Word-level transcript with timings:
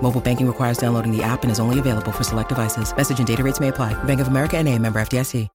Mobile 0.00 0.20
banking 0.20 0.46
requires 0.46 0.78
downloading 0.78 1.10
the 1.10 1.22
app 1.24 1.42
and 1.42 1.50
is 1.50 1.58
only 1.58 1.80
available 1.80 2.12
for 2.12 2.22
select 2.22 2.50
devices. 2.50 2.96
Message 2.96 3.18
and 3.18 3.26
data 3.26 3.42
rates 3.42 3.58
may 3.58 3.68
apply. 3.68 3.94
Bank 4.04 4.20
of 4.20 4.28
America 4.28 4.56
and 4.56 4.68
a 4.68 4.78
member 4.78 5.00
FDIC. 5.00 5.48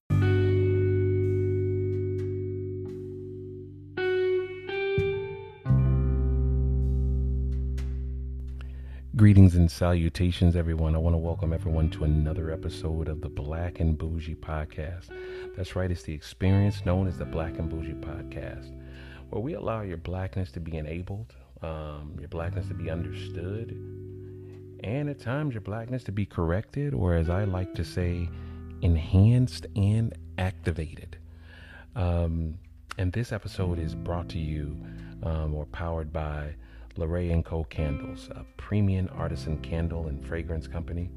Greetings 9.14 9.54
and 9.54 9.70
salutations, 9.70 10.56
everyone. 10.56 10.96
I 10.96 10.98
want 10.98 11.14
to 11.14 11.18
welcome 11.18 11.52
everyone 11.52 11.90
to 11.90 12.02
another 12.02 12.50
episode 12.50 13.06
of 13.06 13.20
the 13.20 13.28
Black 13.28 13.78
and 13.78 13.96
Bougie 13.96 14.34
Podcast. 14.34 15.10
That's 15.54 15.76
right, 15.76 15.90
it's 15.90 16.02
the 16.02 16.14
experience 16.14 16.84
known 16.84 17.06
as 17.06 17.18
the 17.18 17.24
Black 17.24 17.58
and 17.58 17.70
Bougie 17.70 17.92
Podcast, 17.92 18.72
where 19.30 19.40
we 19.40 19.52
allow 19.52 19.82
your 19.82 19.98
blackness 19.98 20.50
to 20.52 20.60
be 20.60 20.76
enabled, 20.76 21.34
um, 21.60 22.16
your 22.18 22.30
blackness 22.30 22.66
to 22.68 22.74
be 22.74 22.90
understood, 22.90 23.78
and 24.82 25.08
at 25.08 25.20
times 25.20 25.54
your 25.54 25.60
blackness 25.60 26.04
to 26.04 26.12
be 26.12 26.26
corrected, 26.26 26.94
or 26.94 27.14
as 27.14 27.30
I 27.30 27.44
like 27.44 27.74
to 27.74 27.84
say, 27.84 28.28
enhanced 28.82 29.66
and 29.76 30.12
activated. 30.38 31.16
Um, 31.94 32.58
and 32.98 33.12
this 33.12 33.32
episode 33.32 33.78
is 33.78 33.94
brought 33.94 34.28
to 34.30 34.38
you 34.38 34.76
um, 35.22 35.54
or 35.54 35.66
powered 35.66 36.12
by 36.12 36.54
Lorraine 36.96 37.42
& 37.42 37.44
Co. 37.44 37.64
Candles, 37.64 38.28
a 38.30 38.44
premium 38.56 39.08
artisan 39.14 39.58
candle 39.58 40.08
and 40.08 40.26
fragrance 40.26 40.66
company. 40.66 41.10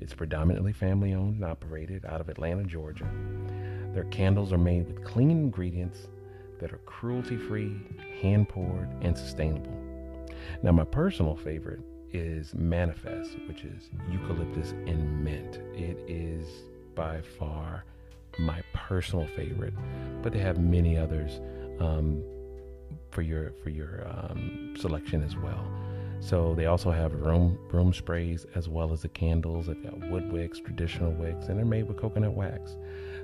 It's 0.00 0.14
predominantly 0.14 0.72
family 0.72 1.12
owned 1.14 1.36
and 1.36 1.44
operated 1.44 2.04
out 2.04 2.20
of 2.20 2.28
Atlanta, 2.28 2.64
Georgia. 2.64 3.08
Their 3.92 4.04
candles 4.04 4.52
are 4.52 4.58
made 4.58 4.86
with 4.86 5.04
clean 5.04 5.30
ingredients 5.30 6.08
that 6.60 6.72
are 6.72 6.78
cruelty 6.78 7.36
free, 7.36 7.76
hand 8.22 8.48
poured, 8.48 8.88
and 9.02 9.16
sustainable. 9.16 9.76
Now, 10.62 10.72
my 10.72 10.84
personal 10.84 11.36
favorite 11.36 11.80
is 12.12 12.54
Manifest, 12.54 13.36
which 13.46 13.64
is 13.64 13.90
eucalyptus 14.10 14.72
and 14.72 15.24
mint. 15.24 15.56
It 15.74 15.98
is 16.08 16.46
by 16.94 17.20
far 17.20 17.84
my 18.38 18.62
personal 18.72 19.26
favorite, 19.36 19.74
but 20.22 20.32
they 20.32 20.38
have 20.38 20.58
many 20.58 20.96
others. 20.96 21.40
Um, 21.80 22.22
for 23.10 23.22
your 23.22 23.52
for 23.62 23.70
your 23.70 24.06
um, 24.08 24.74
selection 24.78 25.22
as 25.22 25.36
well. 25.36 25.64
So 26.20 26.54
they 26.54 26.66
also 26.66 26.90
have 26.90 27.14
room 27.14 27.58
room 27.72 27.92
sprays 27.92 28.46
as 28.54 28.68
well 28.68 28.92
as 28.92 29.02
the 29.02 29.08
candles. 29.08 29.66
They've 29.66 29.82
got 29.82 29.98
wood 30.10 30.30
wicks, 30.32 30.58
traditional 30.58 31.12
wicks, 31.12 31.46
and 31.46 31.58
they're 31.58 31.64
made 31.64 31.88
with 31.88 31.96
coconut 31.96 32.32
wax. 32.32 32.76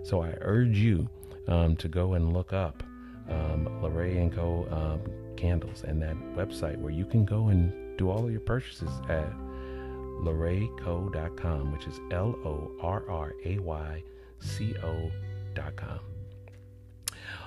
So 0.02 0.22
I 0.22 0.34
urge 0.40 0.78
you 0.78 1.08
um, 1.48 1.76
to 1.76 1.88
go 1.88 2.14
and 2.14 2.32
look 2.32 2.52
up 2.52 2.82
um, 3.28 3.66
and 3.84 4.32
Co. 4.32 4.66
Um, 4.70 5.12
candles 5.36 5.84
and 5.84 6.00
that 6.00 6.16
website 6.34 6.78
where 6.78 6.92
you 6.92 7.04
can 7.04 7.26
go 7.26 7.48
and 7.48 7.70
do 7.96 8.10
all 8.10 8.30
your 8.30 8.40
purchases 8.40 8.90
at 9.08 9.32
lorrayco.com, 10.22 11.72
which 11.72 11.86
is 11.86 12.00
L 12.10 12.36
O 12.44 12.70
R 12.80 13.08
R 13.08 13.34
A 13.44 13.58
Y 13.58 14.02
C 14.40 14.74
O.com. 14.82 16.00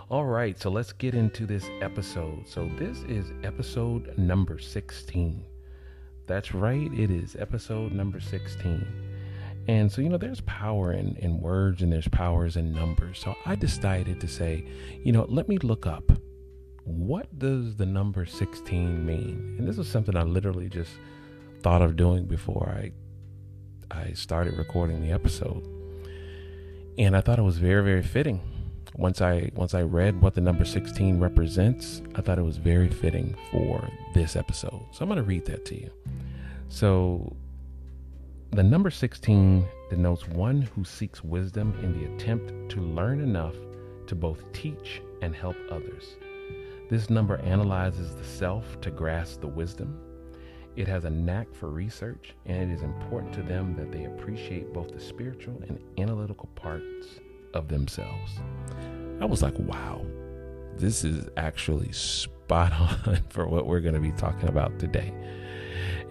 All 0.10 0.26
right, 0.26 0.60
so 0.60 0.72
let's 0.72 0.92
get 0.92 1.14
into 1.14 1.46
this 1.46 1.70
episode. 1.82 2.48
So, 2.48 2.68
this 2.78 2.98
is 3.04 3.32
episode 3.44 4.18
number 4.18 4.58
16. 4.58 5.46
That's 6.26 6.54
right, 6.54 6.92
it 6.94 7.12
is 7.12 7.36
episode 7.36 7.92
number 7.92 8.20
16. 8.20 8.88
And 9.68 9.92
so, 9.92 10.02
you 10.02 10.10
know, 10.10 10.18
there's 10.18 10.42
power 10.42 10.94
in, 10.94 11.16
in 11.18 11.40
words 11.40 11.84
and 11.84 11.94
there's 11.94 12.08
powers 12.08 12.56
in 12.56 12.72
numbers. 12.72 13.20
So, 13.20 13.36
I 13.46 13.54
decided 13.56 14.20
to 14.22 14.28
say, 14.28 14.66
you 15.04 15.12
know, 15.12 15.28
let 15.30 15.48
me 15.48 15.60
look 15.60 15.86
up 15.86 16.12
what 16.84 17.38
does 17.38 17.76
the 17.76 17.86
number 17.86 18.26
16 18.26 19.06
mean? 19.06 19.56
And 19.58 19.68
this 19.68 19.78
is 19.78 19.88
something 19.88 20.16
I 20.16 20.24
literally 20.24 20.70
just 20.70 20.92
thought 21.62 21.82
of 21.82 21.96
doing 21.96 22.26
before 22.26 22.70
I 22.70 22.92
I 23.92 24.14
started 24.14 24.56
recording 24.58 25.02
the 25.02 25.12
episode. 25.12 25.68
And 26.98 27.18
I 27.18 27.22
thought 27.22 27.40
it 27.40 27.44
was 27.44 27.58
very, 27.58 27.84
very 27.84 28.04
fitting 28.04 28.40
once 29.00 29.22
I 29.22 29.50
once 29.56 29.74
I 29.74 29.82
read 29.82 30.22
what 30.22 30.36
the 30.36 30.42
number 30.42 30.66
16 30.66 31.20
represents, 31.20 32.02
I 32.16 32.22
thought 32.22 32.38
it 32.38 32.44
was 32.44 32.58
very 32.58 32.90
fitting 32.90 33.36
for 33.50 33.88
this 34.14 34.36
episode. 34.36 34.82
So 34.92 35.02
I'm 35.02 35.08
going 35.08 35.18
to 35.18 35.24
read 35.24 35.46
that 35.46 35.66
to 35.66 35.76
you. 35.76 35.90
So 36.68 37.36
the 38.52 38.64
number 38.64 38.90
16 38.90 39.66
denotes 39.90 40.28
one 40.28 40.62
who 40.62 40.84
seeks 40.84 41.24
wisdom 41.24 41.74
in 41.82 41.94
the 41.94 42.14
attempt 42.14 42.70
to 42.72 42.82
learn 42.82 43.22
enough 43.22 43.56
to 44.08 44.16
both 44.16 44.52
teach 44.54 45.02
and 45.22 45.36
help 45.36 45.56
others. 45.72 46.16
This 46.90 47.12
number 47.12 47.38
analyzes 47.42 48.16
the 48.16 48.24
self 48.24 48.82
to 48.82 48.90
grasp 48.90 49.42
the 49.42 49.48
wisdom. 49.48 49.96
It 50.76 50.88
has 50.88 51.06
a 51.06 51.10
knack 51.12 51.54
for 51.54 51.70
research, 51.70 52.34
and 52.48 52.72
it 52.72 52.74
is 52.74 52.82
important 52.82 53.32
to 53.34 53.44
them 53.44 53.76
that 53.76 53.92
they 53.92 54.06
appreciate 54.06 54.74
both 54.74 54.92
the 54.92 55.00
spiritual 55.00 55.62
and 55.68 55.80
analytical 56.00 56.50
parts 56.56 57.20
of 57.54 57.68
themselves. 57.68 58.40
I 59.22 59.26
was 59.26 59.44
like, 59.44 59.54
wow, 59.60 60.04
this 60.78 61.04
is 61.04 61.30
actually 61.38 61.92
spot 61.92 62.74
on 63.06 63.20
for 63.30 63.48
what 63.48 63.68
we're 63.68 63.82
going 63.82 63.94
to 63.94 64.02
be 64.02 64.14
talking 64.14 64.50
about 64.50 64.80
today. 64.80 65.14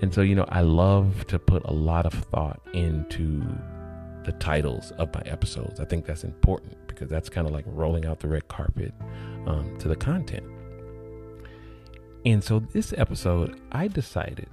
And 0.00 0.15
so, 0.15 0.21
you 0.21 0.37
know, 0.37 0.47
I 0.49 0.60
love 0.60 1.27
to 1.27 1.41
put 1.41 1.65
a 1.65 1.72
lot 1.72 2.06
of 2.06 2.12
thought 2.12 2.60
into 2.72 3.43
the 4.22 4.31
titles 4.39 4.93
of 4.93 5.12
my 5.12 5.22
episodes. 5.22 5.81
I 5.81 5.87
think 5.87 6.06
that's 6.06 6.22
important 6.22 6.77
because 6.87 7.09
that's 7.09 7.28
kind 7.28 7.49
of 7.49 7.53
like 7.53 7.65
rolling 7.66 8.06
out 8.06 8.21
the 8.21 8.28
red 8.28 8.47
carpet 8.47 8.95
um, 9.47 9.77
to 9.81 9.89
the 9.89 9.97
content. 9.97 10.47
And 12.28 12.44
so, 12.44 12.59
this 12.59 12.93
episode, 12.99 13.59
I 13.72 13.89
decided 13.89 14.50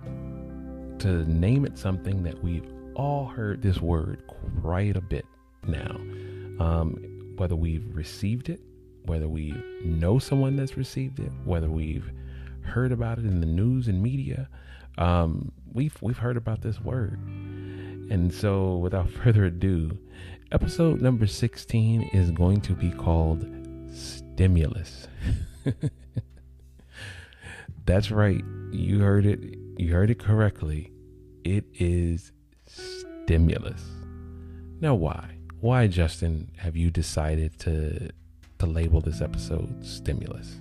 to 0.99 1.29
name 1.29 1.65
it 1.65 1.77
something 1.77 2.23
that 2.23 2.41
we've 2.41 2.65
all 2.95 3.25
heard 3.25 3.61
this 3.61 3.81
word 3.81 4.23
quite 4.61 4.95
a 4.95 5.01
bit 5.01 5.25
now 5.67 5.99
um, 6.57 7.33
whether 7.35 7.57
we've 7.57 7.85
received 7.93 8.47
it, 8.47 8.61
whether 9.07 9.27
we 9.27 9.53
know 9.83 10.19
someone 10.19 10.55
that's 10.55 10.77
received 10.77 11.19
it, 11.19 11.29
whether 11.43 11.69
we've 11.69 12.09
heard 12.61 12.93
about 12.93 13.19
it 13.19 13.25
in 13.25 13.41
the 13.41 13.45
news 13.45 13.89
and 13.89 14.01
media, 14.01 14.47
um, 14.97 15.51
we've 15.73 16.01
we've 16.01 16.19
heard 16.19 16.37
about 16.37 16.61
this 16.61 16.79
word. 16.79 17.19
And 18.09 18.33
so, 18.33 18.77
without 18.77 19.09
further 19.23 19.43
ado, 19.43 19.99
episode 20.53 21.01
number 21.01 21.27
sixteen 21.27 22.03
is 22.13 22.31
going 22.31 22.61
to 22.61 22.71
be 22.71 22.91
called 22.91 23.45
stimulus. 23.93 25.09
That's 27.85 28.11
right. 28.11 28.43
You 28.71 28.99
heard 28.99 29.25
it. 29.25 29.39
You 29.77 29.93
heard 29.93 30.09
it 30.09 30.19
correctly. 30.19 30.91
It 31.43 31.65
is 31.73 32.31
stimulus. 32.67 33.83
Now, 34.81 34.95
why? 34.95 35.35
why, 35.65 35.87
Justin, 35.87 36.51
have 36.57 36.75
you 36.75 36.91
decided 36.91 37.57
to 37.57 38.11
to 38.59 38.65
label 38.67 39.01
this 39.01 39.19
episode 39.19 39.83
stimulus? 39.83 40.59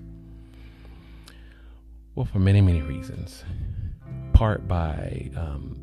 Well, 2.14 2.24
for 2.24 2.38
many, 2.38 2.62
many 2.62 2.80
reasons. 2.80 3.44
Part 4.32 4.66
by 4.66 5.30
um, 5.36 5.78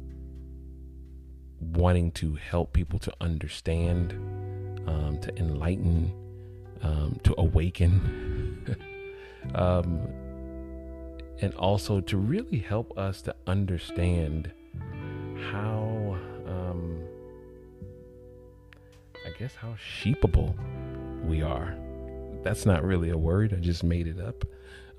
wanting 1.60 2.12
to 2.14 2.34
help 2.34 2.74
people 2.74 2.98
to 2.98 3.14
understand, 3.22 4.14
um, 4.88 5.20
to 5.22 5.38
enlighten, 5.38 6.12
um, 6.82 7.20
to 7.24 7.36
awaken, 7.38 8.76
um, 9.56 10.08
and 11.42 11.54
also 11.56 12.00
to 12.02 12.18
really 12.18 12.60
help 12.60 12.98
us 12.98 13.22
to 13.24 13.36
understand 13.48 14.52
how 15.52 16.18
um, 16.48 17.04
I 19.26 19.38
guess 19.38 19.56
how 19.56 19.76
sheepable 19.76 20.56
we 21.26 21.42
are. 21.42 21.76
That's 22.44 22.66
not 22.66 22.84
really 22.84 23.10
a 23.10 23.18
word, 23.18 23.54
I 23.54 23.58
just 23.58 23.84
made 23.84 24.08
it 24.08 24.20
up. 24.20 24.46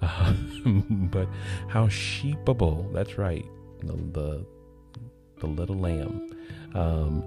But 1.13 1.29
how 1.69 1.87
sheepable, 1.87 2.93
that's 2.93 3.19
right, 3.19 3.45
the, 3.81 3.93
the, 3.93 4.47
the 5.39 5.47
little 5.47 5.77
lamb. 5.77 6.29
Um, 6.75 7.23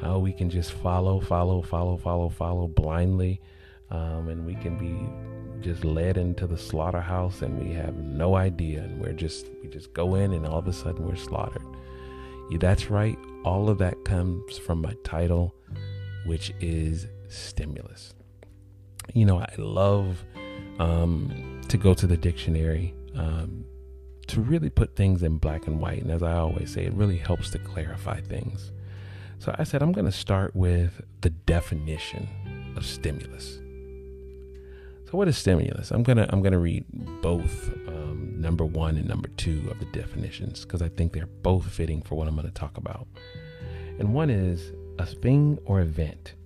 how 0.00 0.18
we 0.18 0.32
can 0.32 0.50
just 0.50 0.72
follow, 0.72 1.20
follow, 1.20 1.62
follow, 1.62 1.96
follow, 1.96 2.28
follow 2.28 2.68
blindly. 2.68 3.40
Um, 3.90 4.28
and 4.28 4.46
we 4.46 4.54
can 4.54 4.76
be 4.78 4.94
just 5.62 5.84
led 5.84 6.18
into 6.18 6.46
the 6.46 6.58
slaughterhouse 6.58 7.40
and 7.40 7.58
we 7.58 7.72
have 7.72 7.96
no 7.96 8.34
idea. 8.34 8.80
And 8.82 9.00
we're 9.00 9.12
just, 9.12 9.46
we 9.62 9.68
just 9.68 9.94
go 9.94 10.14
in 10.16 10.32
and 10.32 10.46
all 10.46 10.58
of 10.58 10.68
a 10.68 10.72
sudden 10.72 11.06
we're 11.06 11.16
slaughtered. 11.16 11.64
Yeah, 12.50 12.58
that's 12.58 12.90
right. 12.90 13.18
All 13.44 13.70
of 13.70 13.78
that 13.78 14.04
comes 14.04 14.58
from 14.58 14.82
my 14.82 14.94
title, 15.04 15.54
which 16.26 16.52
is 16.60 17.06
stimulus. 17.28 18.14
You 19.14 19.24
know, 19.24 19.38
I 19.38 19.54
love 19.56 20.24
um, 20.78 21.60
to 21.68 21.78
go 21.78 21.94
to 21.94 22.06
the 22.06 22.16
dictionary 22.16 22.94
um, 23.14 23.64
to 24.28 24.40
really 24.40 24.70
put 24.70 24.96
things 24.96 25.22
in 25.22 25.38
black 25.38 25.66
and 25.66 25.80
white. 25.80 26.02
And 26.02 26.10
as 26.10 26.22
I 26.22 26.34
always 26.34 26.72
say, 26.72 26.84
it 26.84 26.92
really 26.94 27.18
helps 27.18 27.50
to 27.50 27.58
clarify 27.58 28.20
things. 28.20 28.72
So 29.38 29.54
I 29.58 29.64
said, 29.64 29.82
I'm 29.82 29.92
going 29.92 30.04
to 30.04 30.12
start 30.12 30.54
with 30.54 31.00
the 31.20 31.30
definition 31.30 32.28
of 32.76 32.86
stimulus. 32.86 33.61
So 35.12 35.18
what 35.18 35.28
is 35.28 35.36
stimulus? 35.36 35.90
I'm 35.90 36.02
gonna 36.02 36.26
I'm 36.30 36.40
gonna 36.40 36.58
read 36.58 36.86
both 37.20 37.68
um, 37.86 38.32
number 38.38 38.64
one 38.64 38.96
and 38.96 39.06
number 39.06 39.28
two 39.36 39.68
of 39.70 39.78
the 39.78 39.84
definitions 39.92 40.64
because 40.64 40.80
I 40.80 40.88
think 40.88 41.12
they're 41.12 41.26
both 41.26 41.66
fitting 41.66 42.00
for 42.00 42.14
what 42.14 42.28
I'm 42.28 42.34
to 42.40 42.50
talk 42.50 42.78
about. 42.78 43.06
And 43.98 44.14
one 44.14 44.30
is 44.30 44.72
a 44.98 45.04
thing 45.04 45.58
or 45.66 45.82
event, 45.82 46.36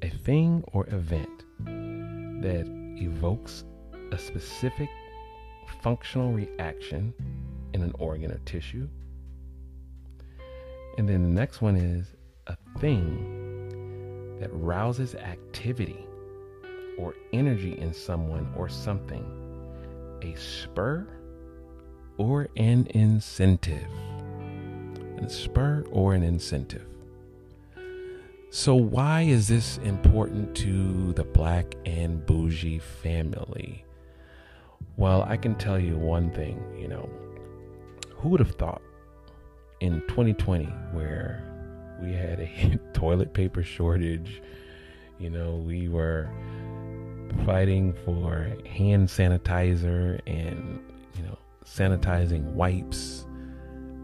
a 0.00 0.08
thing 0.08 0.64
or 0.72 0.86
event 0.94 1.44
that 2.40 2.64
evokes 2.96 3.64
a 4.12 4.16
specific 4.16 4.88
functional 5.82 6.32
reaction 6.32 7.12
in 7.74 7.82
an 7.82 7.92
organ 7.98 8.32
or 8.32 8.38
tissue. 8.46 8.88
And 10.96 11.06
then 11.06 11.22
the 11.22 11.28
next 11.28 11.60
one 11.60 11.76
is 11.76 12.14
a 12.46 12.56
thing 12.78 14.38
that 14.40 14.48
rouses 14.54 15.14
activity 15.14 16.06
or 16.98 17.14
energy 17.32 17.78
in 17.78 17.92
someone 17.92 18.52
or 18.56 18.68
something, 18.68 19.24
a 20.22 20.34
spur 20.34 21.06
or 22.18 22.48
an 22.56 22.86
incentive. 22.90 23.88
A 25.18 25.28
spur 25.28 25.84
or 25.90 26.14
an 26.14 26.22
incentive. 26.22 26.86
So, 28.50 28.74
why 28.74 29.22
is 29.22 29.48
this 29.48 29.78
important 29.78 30.54
to 30.56 31.14
the 31.14 31.24
black 31.24 31.74
and 31.86 32.24
bougie 32.26 32.80
family? 32.80 33.84
Well, 34.96 35.22
I 35.22 35.38
can 35.38 35.54
tell 35.54 35.78
you 35.78 35.96
one 35.96 36.30
thing, 36.32 36.62
you 36.78 36.86
know, 36.86 37.08
who 38.14 38.28
would 38.28 38.40
have 38.40 38.56
thought 38.56 38.82
in 39.80 40.02
2020, 40.02 40.66
where 40.92 41.42
we 42.02 42.12
had 42.12 42.40
a 42.40 42.78
toilet 42.92 43.32
paper 43.32 43.62
shortage, 43.62 44.42
you 45.18 45.30
know, 45.30 45.56
we 45.56 45.88
were 45.88 46.28
fighting 47.44 47.94
for 48.04 48.50
hand 48.66 49.08
sanitizer 49.08 50.20
and 50.26 50.80
you 51.16 51.22
know 51.22 51.36
sanitizing 51.64 52.44
wipes 52.52 53.26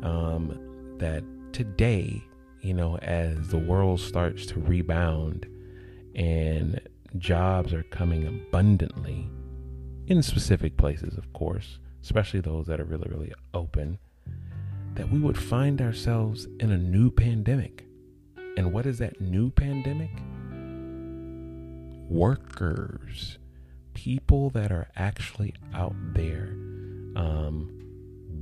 um, 0.02 0.58
that 0.98 1.22
today 1.52 2.22
you 2.60 2.74
know 2.74 2.96
as 2.98 3.48
the 3.48 3.58
world 3.58 4.00
starts 4.00 4.46
to 4.46 4.60
rebound 4.60 5.46
and 6.14 6.80
jobs 7.16 7.72
are 7.72 7.84
coming 7.84 8.26
abundantly 8.26 9.28
in 10.06 10.22
specific 10.22 10.76
places 10.76 11.16
of 11.16 11.32
course 11.32 11.78
especially 12.02 12.40
those 12.40 12.66
that 12.66 12.80
are 12.80 12.84
really 12.84 13.08
really 13.10 13.32
open 13.54 13.98
that 14.98 15.10
we 15.12 15.20
would 15.20 15.38
find 15.38 15.80
ourselves 15.80 16.48
in 16.58 16.72
a 16.72 16.76
new 16.76 17.08
pandemic. 17.08 17.84
And 18.56 18.72
what 18.72 18.84
is 18.84 18.98
that 18.98 19.20
new 19.20 19.48
pandemic 19.50 20.10
workers, 22.08 23.38
people 23.94 24.50
that 24.50 24.72
are 24.72 24.88
actually 24.96 25.54
out 25.74 25.94
there 26.14 26.48
um, 27.16 27.70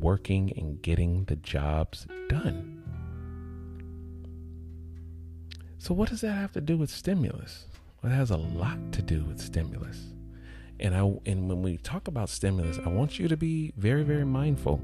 working 0.00 0.52
and 0.56 0.80
getting 0.82 1.24
the 1.24 1.36
jobs 1.36 2.06
done. 2.28 2.82
So, 5.78 5.94
what 5.94 6.08
does 6.08 6.20
that 6.22 6.32
have 6.32 6.52
to 6.52 6.60
do 6.60 6.76
with 6.76 6.90
stimulus? 6.90 7.66
Well, 8.02 8.12
it 8.12 8.16
has 8.16 8.30
a 8.30 8.36
lot 8.36 8.92
to 8.92 9.02
do 9.02 9.24
with 9.24 9.40
stimulus. 9.40 9.98
And 10.78 10.94
I 10.94 10.98
and 11.24 11.48
when 11.48 11.62
we 11.62 11.78
talk 11.78 12.08
about 12.08 12.28
stimulus, 12.28 12.78
I 12.84 12.88
want 12.88 13.19
you 13.19 13.28
to 13.28 13.36
be 13.36 13.72
very, 13.76 14.02
very 14.02 14.24
mindful 14.24 14.80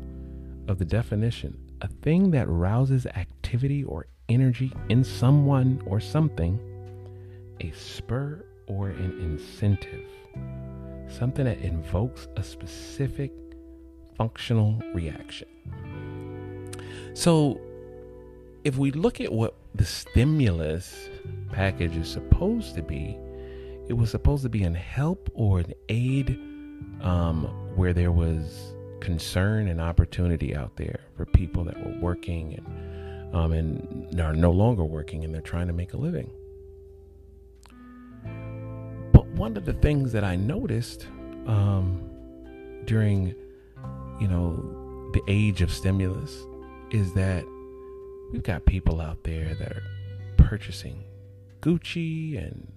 of 0.68 0.78
the 0.78 0.84
definition. 0.84 1.58
A 1.82 1.88
thing 1.88 2.30
that 2.30 2.48
rouses 2.48 3.06
activity 3.06 3.84
or 3.84 4.06
energy 4.28 4.72
in 4.88 5.04
someone 5.04 5.82
or 5.84 6.00
something, 6.00 6.58
a 7.60 7.72
spur 7.72 8.44
or 8.76 8.88
an 8.88 9.18
incentive, 9.20 10.08
something 11.08 11.44
that 11.44 11.58
invokes 11.58 12.28
a 12.36 12.42
specific 12.42 13.32
functional 14.16 14.80
reaction. 14.94 15.48
So, 17.14 17.60
if 18.64 18.76
we 18.76 18.92
look 18.92 19.20
at 19.20 19.32
what 19.32 19.54
the 19.74 19.84
stimulus 19.84 21.08
package 21.50 21.96
is 21.96 22.08
supposed 22.08 22.74
to 22.76 22.82
be, 22.82 23.18
it 23.88 23.94
was 23.94 24.10
supposed 24.10 24.42
to 24.44 24.48
be 24.48 24.62
an 24.62 24.74
help 24.74 25.30
or 25.34 25.58
an 25.58 25.72
aid 25.88 26.38
um, 27.02 27.44
where 27.74 27.92
there 27.92 28.12
was 28.12 28.72
concern 29.00 29.66
and 29.66 29.80
opportunity 29.80 30.54
out 30.54 30.76
there 30.76 31.00
for 31.16 31.26
people 31.26 31.64
that 31.64 31.76
were 31.84 31.98
working 32.00 32.54
and 32.54 33.34
um, 33.34 33.52
and 33.52 34.20
are 34.20 34.34
no 34.34 34.50
longer 34.50 34.84
working 34.84 35.24
and 35.24 35.34
they're 35.34 35.40
trying 35.40 35.66
to 35.66 35.72
make 35.72 35.94
a 35.94 35.96
living 35.96 36.30
one 39.34 39.56
of 39.56 39.64
the 39.64 39.72
things 39.72 40.12
that 40.12 40.24
I 40.24 40.36
noticed 40.36 41.06
um, 41.46 42.08
during, 42.84 43.34
you 44.20 44.28
know, 44.28 45.10
the 45.12 45.22
age 45.28 45.62
of 45.62 45.72
stimulus 45.72 46.44
is 46.90 47.12
that 47.14 47.44
we've 48.32 48.42
got 48.42 48.64
people 48.66 49.00
out 49.00 49.24
there 49.24 49.54
that 49.54 49.72
are 49.72 49.82
purchasing 50.36 51.04
Gucci 51.60 52.36
and 52.36 52.70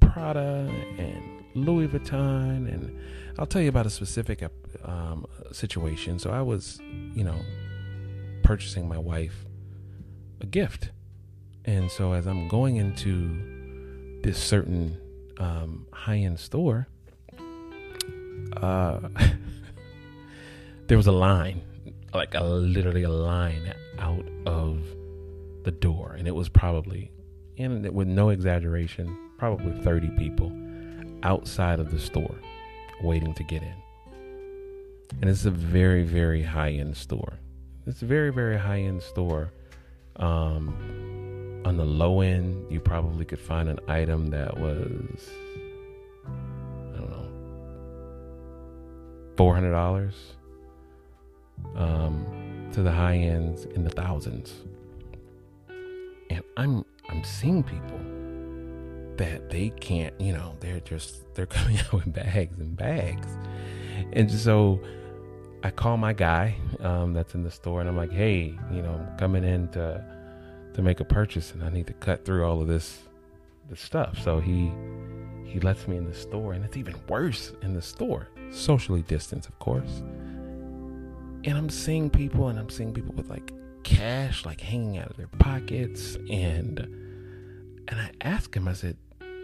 Prada 0.00 0.70
and 0.98 1.44
Louis 1.54 1.88
Vuitton. 1.88 2.72
And 2.72 2.98
I'll 3.38 3.46
tell 3.46 3.62
you 3.62 3.68
about 3.68 3.86
a 3.86 3.90
specific 3.90 4.44
um, 4.84 5.26
situation. 5.52 6.18
So 6.18 6.30
I 6.30 6.42
was, 6.42 6.80
you 7.14 7.24
know, 7.24 7.38
purchasing 8.42 8.88
my 8.88 8.98
wife 8.98 9.46
a 10.40 10.46
gift. 10.46 10.90
And 11.64 11.90
so 11.90 12.12
as 12.12 12.26
I'm 12.26 12.48
going 12.48 12.76
into 12.76 14.20
this 14.22 14.38
certain 14.38 14.98
um, 15.38 15.86
high 15.92 16.18
end 16.18 16.38
store, 16.38 16.88
uh, 18.56 19.00
there 20.86 20.96
was 20.96 21.06
a 21.06 21.12
line, 21.12 21.62
like 22.12 22.34
a 22.34 22.44
literally 22.44 23.02
a 23.02 23.10
line 23.10 23.74
out 23.98 24.26
of 24.46 24.82
the 25.64 25.70
door, 25.70 26.14
and 26.18 26.28
it 26.28 26.34
was 26.34 26.48
probably, 26.48 27.10
and 27.58 27.88
with 27.90 28.08
no 28.08 28.28
exaggeration, 28.30 29.16
probably 29.38 29.72
30 29.82 30.10
people 30.18 30.52
outside 31.22 31.80
of 31.80 31.90
the 31.90 31.98
store 31.98 32.36
waiting 33.02 33.34
to 33.34 33.44
get 33.44 33.62
in. 33.62 33.74
And 35.20 35.30
it's 35.30 35.44
a 35.44 35.50
very, 35.50 36.02
very 36.04 36.42
high 36.42 36.72
end 36.72 36.96
store. 36.96 37.34
It's 37.86 38.02
a 38.02 38.06
very, 38.06 38.30
very 38.30 38.58
high 38.58 38.80
end 38.80 39.02
store. 39.02 39.52
Um, 40.16 41.23
on 41.64 41.76
the 41.76 41.84
low 41.84 42.20
end, 42.20 42.70
you 42.70 42.80
probably 42.80 43.24
could 43.24 43.40
find 43.40 43.68
an 43.68 43.78
item 43.88 44.28
that 44.30 44.58
was, 44.58 45.30
I 46.26 46.98
don't 46.98 47.10
know, 47.10 47.28
four 49.36 49.54
hundred 49.54 49.72
dollars. 49.72 50.14
Um, 51.76 52.26
to 52.72 52.82
the 52.82 52.90
high 52.90 53.16
ends 53.16 53.64
in 53.66 53.84
the 53.84 53.90
thousands, 53.90 54.52
and 56.28 56.42
I'm 56.56 56.84
I'm 57.08 57.22
seeing 57.22 57.62
people 57.62 58.00
that 59.16 59.48
they 59.48 59.70
can't, 59.80 60.12
you 60.20 60.32
know, 60.32 60.56
they're 60.58 60.80
just 60.80 61.32
they're 61.34 61.46
coming 61.58 61.78
out 61.78 61.92
with 61.92 62.12
bags 62.12 62.58
and 62.58 62.76
bags, 62.76 63.28
and 64.12 64.30
so 64.30 64.80
I 65.62 65.70
call 65.70 65.96
my 65.96 66.12
guy 66.12 66.56
um, 66.80 67.14
that's 67.14 67.34
in 67.34 67.44
the 67.44 67.50
store, 67.50 67.80
and 67.80 67.88
I'm 67.88 67.96
like, 67.96 68.12
hey, 68.12 68.58
you 68.72 68.82
know, 68.82 68.94
I'm 68.94 69.16
coming 69.18 69.44
in 69.44 69.68
to 69.68 70.04
to 70.74 70.82
make 70.82 71.00
a 71.00 71.04
purchase 71.04 71.52
and 71.52 71.62
I 71.62 71.70
need 71.70 71.86
to 71.86 71.92
cut 71.94 72.24
through 72.24 72.44
all 72.44 72.60
of 72.60 72.68
this 72.68 73.02
this 73.68 73.80
stuff. 73.80 74.18
So 74.22 74.40
he 74.40 74.72
he 75.44 75.60
lets 75.60 75.86
me 75.88 75.96
in 75.96 76.04
the 76.04 76.14
store 76.14 76.52
and 76.52 76.64
it's 76.64 76.76
even 76.76 76.94
worse 77.08 77.52
in 77.62 77.74
the 77.74 77.82
store. 77.82 78.28
Socially 78.50 79.02
distanced, 79.02 79.48
of 79.48 79.58
course. 79.58 80.02
And 81.44 81.58
I'm 81.58 81.70
seeing 81.70 82.10
people 82.10 82.48
and 82.48 82.58
I'm 82.58 82.70
seeing 82.70 82.92
people 82.92 83.14
with 83.14 83.28
like 83.28 83.52
cash 83.82 84.44
like 84.46 84.60
hanging 84.60 84.98
out 84.98 85.10
of 85.10 85.16
their 85.16 85.28
pockets 85.28 86.16
and 86.30 86.78
and 87.88 88.00
I 88.00 88.10
asked 88.22 88.54
him, 88.54 88.66
I 88.66 88.72
said, 88.72 88.96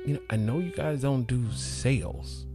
you 0.06 0.14
know, 0.14 0.20
I 0.30 0.36
know 0.36 0.58
you 0.58 0.72
guys 0.72 1.02
don't 1.02 1.26
do 1.26 1.50
sales. 1.52 2.46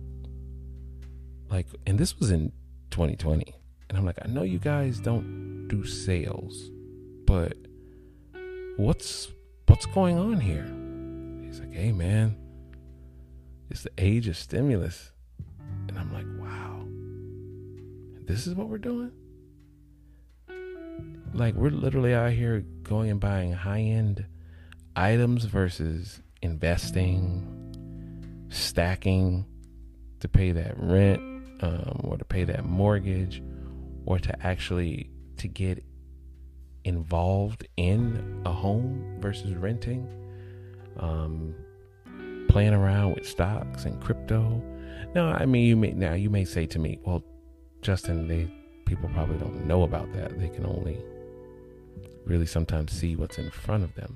Like, 1.49 1.67
and 1.85 1.99
this 1.99 2.19
was 2.19 2.31
in 2.31 2.51
2020. 2.89 3.53
And 3.89 3.97
I'm 3.97 4.05
like, 4.05 4.17
I 4.23 4.27
know 4.27 4.41
you 4.41 4.57
guys 4.57 4.99
don't 4.99 5.67
do 5.67 5.85
sales, 5.85 6.71
but 7.25 7.55
what's 8.77 9.29
what's 9.67 9.85
going 9.87 10.17
on 10.17 10.39
here? 10.39 10.65
He's 11.45 11.59
like, 11.59 11.73
hey 11.73 11.91
man, 11.91 12.37
it's 13.69 13.83
the 13.83 13.91
age 13.97 14.27
of 14.27 14.37
stimulus. 14.37 15.11
And 15.87 15.97
I'm 15.97 16.13
like, 16.13 16.25
wow, 16.39 16.85
this 18.27 18.47
is 18.47 18.55
what 18.55 18.69
we're 18.69 18.77
doing? 18.77 19.11
Like, 21.33 21.55
we're 21.55 21.69
literally 21.69 22.13
out 22.13 22.31
here 22.31 22.61
going 22.83 23.11
and 23.11 23.19
buying 23.19 23.51
high 23.51 23.81
end 23.81 24.25
items 24.95 25.45
versus 25.45 26.21
investing, 26.41 28.47
stacking 28.49 29.45
to 30.21 30.29
pay 30.29 30.53
that 30.53 30.75
rent 30.77 31.19
um, 31.61 32.01
or 32.03 32.17
to 32.17 32.25
pay 32.25 32.45
that 32.45 32.65
mortgage 32.65 33.43
or 34.05 34.19
to 34.19 34.45
actually 34.45 35.09
to 35.37 35.47
get 35.47 35.83
involved 36.85 37.67
in 37.77 38.41
a 38.45 38.51
home 38.51 39.17
versus 39.19 39.53
renting 39.55 40.07
um, 40.97 41.53
playing 42.47 42.73
around 42.73 43.15
with 43.15 43.27
stocks 43.27 43.85
and 43.85 44.01
crypto. 44.01 44.61
Now 45.13 45.33
i 45.33 45.45
mean 45.45 45.65
you 45.67 45.75
may 45.75 45.91
now 45.91 46.13
you 46.13 46.29
may 46.29 46.45
say 46.45 46.65
to 46.67 46.79
me 46.79 46.99
well 47.03 47.23
justin 47.81 48.27
they 48.27 48.49
people 48.85 49.09
probably 49.09 49.37
don't 49.37 49.65
know 49.65 49.83
about 49.83 50.11
that. 50.13 50.39
They 50.39 50.49
can 50.49 50.65
only 50.65 51.03
really 52.25 52.45
sometimes 52.45 52.91
see 52.91 53.15
what's 53.15 53.37
in 53.37 53.51
front 53.51 53.83
of 53.83 53.93
them. 53.95 54.15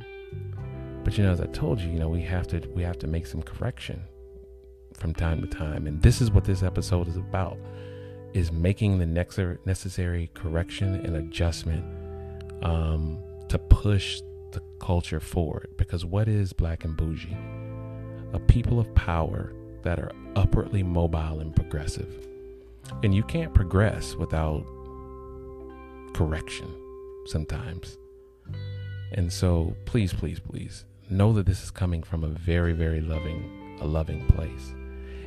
But 1.03 1.17
you 1.17 1.23
know, 1.23 1.31
as 1.31 1.41
I 1.41 1.47
told 1.47 1.79
you, 1.79 1.89
you 1.89 1.99
know, 1.99 2.09
we 2.09 2.21
have 2.21 2.47
to 2.47 2.59
we 2.75 2.83
have 2.83 2.99
to 2.99 3.07
make 3.07 3.25
some 3.25 3.41
correction 3.41 4.01
from 4.93 5.13
time 5.13 5.41
to 5.41 5.47
time, 5.47 5.87
and 5.87 6.01
this 6.01 6.21
is 6.21 6.31
what 6.31 6.43
this 6.43 6.63
episode 6.63 7.07
is 7.07 7.17
about: 7.17 7.57
is 8.33 8.51
making 8.51 8.99
the 8.99 9.05
necessary 9.05 10.29
correction 10.33 10.95
and 11.05 11.15
adjustment 11.15 11.83
um, 12.61 13.17
to 13.49 13.57
push 13.57 14.21
the 14.51 14.61
culture 14.79 15.19
forward. 15.19 15.69
Because 15.77 16.05
what 16.05 16.27
is 16.27 16.53
Black 16.53 16.83
and 16.83 16.95
Bougie? 16.95 17.37
A 18.33 18.39
people 18.39 18.79
of 18.79 18.93
power 18.95 19.53
that 19.83 19.99
are 19.99 20.11
upwardly 20.35 20.83
mobile 20.83 21.39
and 21.39 21.55
progressive, 21.55 22.27
and 23.03 23.15
you 23.15 23.23
can't 23.23 23.53
progress 23.53 24.15
without 24.15 24.65
correction 26.13 26.67
sometimes. 27.25 27.97
And 29.13 29.31
so, 29.31 29.75
please, 29.85 30.13
please, 30.13 30.39
please 30.39 30.85
know 31.09 31.33
that 31.33 31.45
this 31.45 31.63
is 31.63 31.71
coming 31.71 32.03
from 32.03 32.23
a 32.23 32.27
very, 32.27 32.73
very 32.73 33.01
loving, 33.01 33.77
a 33.81 33.85
loving 33.85 34.25
place. 34.27 34.73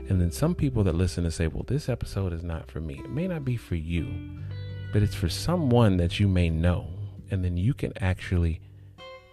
And 0.08 0.20
then 0.20 0.30
some 0.30 0.54
people 0.54 0.84
that 0.84 0.94
listen 0.94 1.24
to 1.24 1.30
say, 1.30 1.46
well, 1.46 1.64
this 1.66 1.88
episode 1.88 2.32
is 2.32 2.44
not 2.44 2.70
for 2.70 2.80
me. 2.80 3.00
It 3.02 3.10
may 3.10 3.26
not 3.26 3.44
be 3.44 3.56
for 3.56 3.74
you, 3.74 4.06
but 4.92 5.02
it's 5.02 5.14
for 5.14 5.28
someone 5.28 5.96
that 5.96 6.20
you 6.20 6.28
may 6.28 6.50
know. 6.50 6.91
And 7.32 7.44
then 7.44 7.56
you 7.56 7.74
can 7.74 7.92
actually 8.00 8.60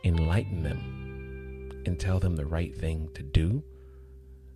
enlighten 0.03 0.63
them 0.63 1.83
and 1.85 1.99
tell 1.99 2.19
them 2.19 2.35
the 2.35 2.45
right 2.45 2.75
thing 2.75 3.09
to 3.13 3.21
do 3.21 3.61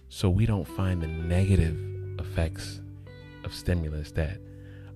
so 0.09 0.29
we 0.29 0.45
don't 0.45 0.67
find 0.67 1.01
the 1.01 1.07
negative 1.07 1.75
effects 2.19 2.79
of 3.43 3.53
stimulus 3.53 4.11
that 4.11 4.39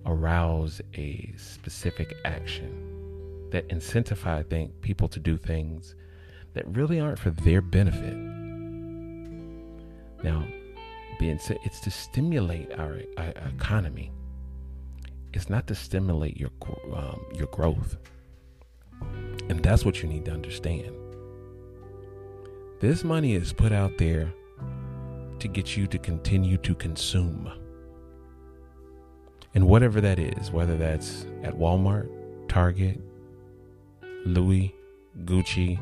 arouse 0.05 0.79
a 0.93 1.33
specific 1.37 2.15
action 2.23 3.49
that 3.51 3.67
incentivize 3.69 4.47
think, 4.47 4.79
people 4.81 5.07
to 5.07 5.19
do 5.19 5.37
things 5.37 5.95
that 6.53 6.67
really 6.67 6.99
aren't 6.99 7.19
for 7.19 7.31
their 7.31 7.61
benefit. 7.61 8.15
Now, 10.23 10.45
being 11.19 11.39
said, 11.39 11.57
it's 11.63 11.79
to 11.81 11.91
stimulate 11.91 12.71
our, 12.73 13.01
our, 13.17 13.33
economy. 13.55 14.11
It's 15.33 15.49
not 15.49 15.67
to 15.67 15.75
stimulate 15.75 16.37
your 16.37 16.51
um, 16.93 17.25
your 17.33 17.47
growth, 17.47 17.97
and 19.49 19.61
that's 19.63 19.85
what 19.85 20.01
you 20.01 20.09
need 20.09 20.25
to 20.25 20.31
understand. 20.31 20.95
This 22.79 23.03
money 23.03 23.33
is 23.33 23.53
put 23.53 23.71
out 23.71 23.97
there 23.97 24.33
to 25.39 25.47
get 25.47 25.75
you 25.75 25.87
to 25.87 25.97
continue 25.97 26.57
to 26.57 26.75
consume. 26.75 27.51
And 29.55 29.67
whatever 29.67 30.01
that 30.01 30.19
is, 30.19 30.51
whether 30.51 30.77
that's 30.77 31.25
at 31.43 31.57
Walmart, 31.57 32.09
Target, 32.47 32.99
Louis, 34.25 34.75
Gucci, 35.25 35.79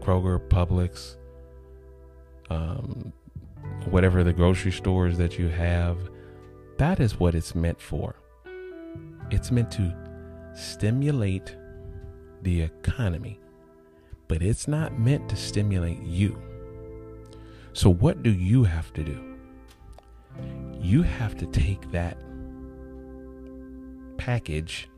Kroger, 0.00 0.40
Publix, 0.48 1.16
um, 2.50 3.12
whatever 3.90 4.24
the 4.24 4.32
grocery 4.32 4.72
stores 4.72 5.18
that 5.18 5.38
you 5.38 5.48
have, 5.48 5.98
that 6.78 7.00
is 7.00 7.18
what 7.18 7.34
it's 7.34 7.54
meant 7.54 7.80
for. 7.80 8.16
It's 9.30 9.50
meant 9.50 9.70
to 9.72 9.94
stimulate 10.56 11.56
the 12.42 12.62
economy, 12.62 13.38
but 14.28 14.42
it's 14.42 14.66
not 14.66 14.98
meant 14.98 15.28
to 15.28 15.36
stimulate 15.36 16.02
you. 16.02 16.40
So, 17.72 17.90
what 17.90 18.22
do 18.22 18.30
you 18.30 18.64
have 18.64 18.92
to 18.94 19.04
do? 19.04 19.36
You 20.80 21.02
have 21.02 21.36
to 21.38 21.46
take 21.46 21.90
that 21.92 22.16
package 24.16 24.88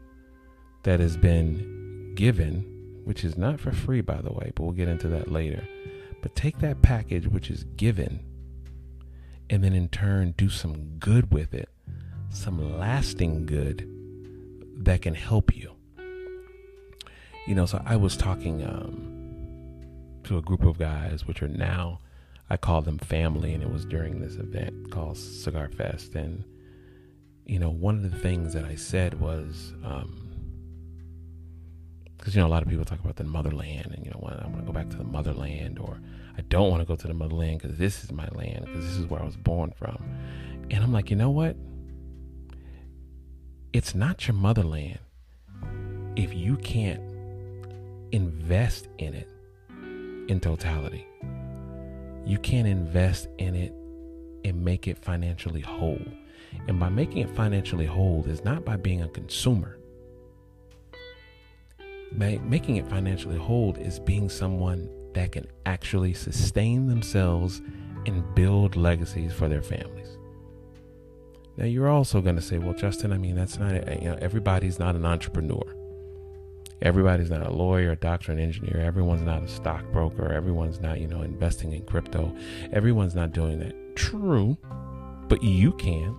that 0.85 1.01
has 1.01 1.17
been 1.17 2.15
given 2.15 2.79
which 3.09 3.25
is 3.25 3.39
not 3.39 3.59
for 3.59 3.73
free, 3.73 4.03
by 4.03 4.21
the 4.21 4.31
way, 4.31 4.53
but 4.55 4.63
we'll 4.63 4.73
get 4.73 4.87
into 4.87 5.09
that 5.09 5.33
later. 5.33 5.67
But 6.21 6.37
take 6.37 6.59
that 6.59 6.83
package, 6.83 7.27
which 7.27 7.49
is 7.49 7.65
given, 7.65 8.21
and 9.49 9.65
then 9.65 9.73
in 9.73 9.89
turn 9.89 10.35
do 10.37 10.51
some 10.51 10.99
good 10.99 11.33
with 11.33 11.55
it, 11.55 11.71
some 12.29 12.79
lasting 12.79 13.47
good 13.47 13.89
that 14.79 15.03
can 15.03 15.15
help 15.15 15.55
you. 15.55 15.73
You 17.47 17.55
know, 17.55 17.67
so 17.67 17.83
I 17.85 17.97
was 17.97 18.17
talking 18.17 18.63
um, 18.65 20.21
to 20.25 20.39
a 20.39 20.43
group 20.43 20.65
of 20.65 20.79
guys, 20.79 21.27
which 21.27 21.43
are 21.43 21.49
now, 21.49 22.01
I 22.51 22.57
call 22.57 22.83
them 22.83 22.99
family, 22.99 23.55
and 23.55 23.63
it 23.63 23.71
was 23.71 23.85
during 23.85 24.21
this 24.21 24.37
event 24.37 24.91
called 24.91 25.17
Cigar 25.17 25.69
Fest. 25.69 26.15
And, 26.15 26.45
you 27.47 27.59
know, 27.59 27.71
one 27.71 28.05
of 28.05 28.11
the 28.11 28.19
things 28.19 28.53
that 28.53 28.65
I 28.65 28.75
said 28.75 29.21
was, 29.21 29.73
um, 29.83 30.29
because 32.19 32.35
you 32.35 32.41
know 32.41 32.47
a 32.47 32.51
lot 32.51 32.63
of 32.63 32.69
people 32.69 32.85
talk 32.85 33.01
about 33.01 33.17
the 33.17 33.25
motherland 33.25 33.95
and 33.95 34.05
you 34.05 34.11
know 34.11 34.21
I 34.23 34.47
want 34.49 34.59
to 34.59 34.67
go 34.67 34.73
back 34.73 34.91
to 34.91 34.97
the 34.97 35.05
motherland 35.05 35.79
or 35.79 36.01
I 36.37 36.43
don't 36.43 36.69
want 36.69 36.83
to 36.83 36.85
go 36.85 36.97
to 36.97 37.07
the 37.07 37.15
motherland 37.15 37.63
because 37.63 37.79
this 37.79 38.05
is 38.05 38.13
my 38.13 38.29
land 38.33 38.67
because 38.67 38.85
this 38.85 38.97
is 38.97 39.07
where 39.07 39.23
I 39.23 39.25
was 39.25 39.37
born 39.37 39.73
from 39.79 40.05
and 40.71 40.83
I'm 40.83 40.93
like 40.93 41.11
you 41.11 41.17
know 41.17 41.31
what 41.31 41.57
it's 43.79 43.95
not 43.95 44.27
your 44.27 44.35
motherland 44.35 44.99
if 46.17 46.35
you 46.35 46.57
can't 46.57 47.01
invest 48.11 48.89
in 48.99 49.15
it 49.15 49.29
in 50.29 50.41
totality. 50.41 51.07
You 52.27 52.39
can't 52.39 52.67
invest 52.67 53.29
in 53.39 53.55
it 53.55 53.73
and 54.45 54.65
make 54.65 54.89
it 54.89 54.99
financially 54.99 55.61
whole. 55.61 56.03
And 56.67 56.81
by 56.81 56.89
making 56.89 57.19
it 57.19 57.31
financially 57.37 57.87
whole 57.87 58.25
is 58.27 58.45
not 58.45 58.65
by 58.65 58.77
being 58.77 59.03
a 59.03 59.09
consumer. 59.11 59.79
Making 62.11 62.79
it 62.79 62.89
financially 62.89 63.39
whole 63.39 63.77
is 63.77 64.01
being 64.01 64.29
someone 64.29 64.91
that 65.15 65.31
can 65.31 65.47
actually 65.67 66.15
sustain 66.15 66.89
themselves 66.89 67.63
and 68.07 68.25
build 68.35 68.75
legacies 68.75 69.33
for 69.33 69.47
their 69.49 69.63
families. 69.63 70.08
Now 71.59 71.65
you're 71.65 71.89
also 71.89 72.21
going 72.21 72.37
to 72.37 72.43
say, 72.43 72.59
well, 72.59 72.73
Justin, 72.73 73.13
I 73.13 73.19
mean, 73.19 73.35
that's 73.35 73.59
not, 73.59 73.73
you 74.01 74.09
know, 74.09 74.19
everybody's 74.21 74.79
not 74.79 74.95
an 74.95 75.05
entrepreneur. 75.05 75.75
Everybody's 76.81 77.31
not 77.31 77.45
a 77.45 77.51
lawyer, 77.51 77.91
a 77.91 77.97
doctor, 77.97 78.31
an 78.31 78.39
engineer. 78.39 78.81
Everyone's 78.81 79.23
not 79.23 79.43
a 79.43 79.49
stockbroker. 79.49 80.33
Everyone's 80.33 80.81
not, 80.81 81.01
you 81.01 81.09
know, 81.09 81.23
investing 81.23 81.73
in 81.73 81.85
crypto. 81.85 82.33
Everyone's 82.73 83.17
not 83.17 83.33
doing 83.33 83.59
that. 83.59 83.75
True, 83.97 84.57
but 85.27 85.43
you 85.43 85.73
can. 85.73 86.15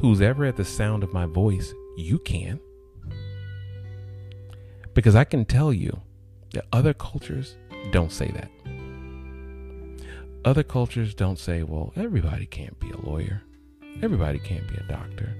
Who's 0.00 0.20
ever 0.20 0.44
at 0.44 0.56
the 0.56 0.66
sound 0.66 1.02
of 1.02 1.14
my 1.14 1.24
voice, 1.24 1.72
you 1.96 2.18
can. 2.18 2.60
Because 4.92 5.14
I 5.14 5.24
can 5.24 5.46
tell 5.46 5.72
you 5.72 6.02
that 6.52 6.66
other 6.74 6.92
cultures 6.92 7.56
don't 7.90 8.12
say 8.12 8.30
that. 8.32 8.50
Other 10.44 10.62
cultures 10.62 11.14
don't 11.14 11.38
say, 11.38 11.62
well, 11.62 11.94
everybody 11.96 12.44
can't 12.44 12.78
be 12.78 12.90
a 12.90 12.98
lawyer. 12.98 13.42
Everybody 14.02 14.38
can't 14.38 14.68
be 14.68 14.76
a 14.76 14.82
doctor. 14.82 15.34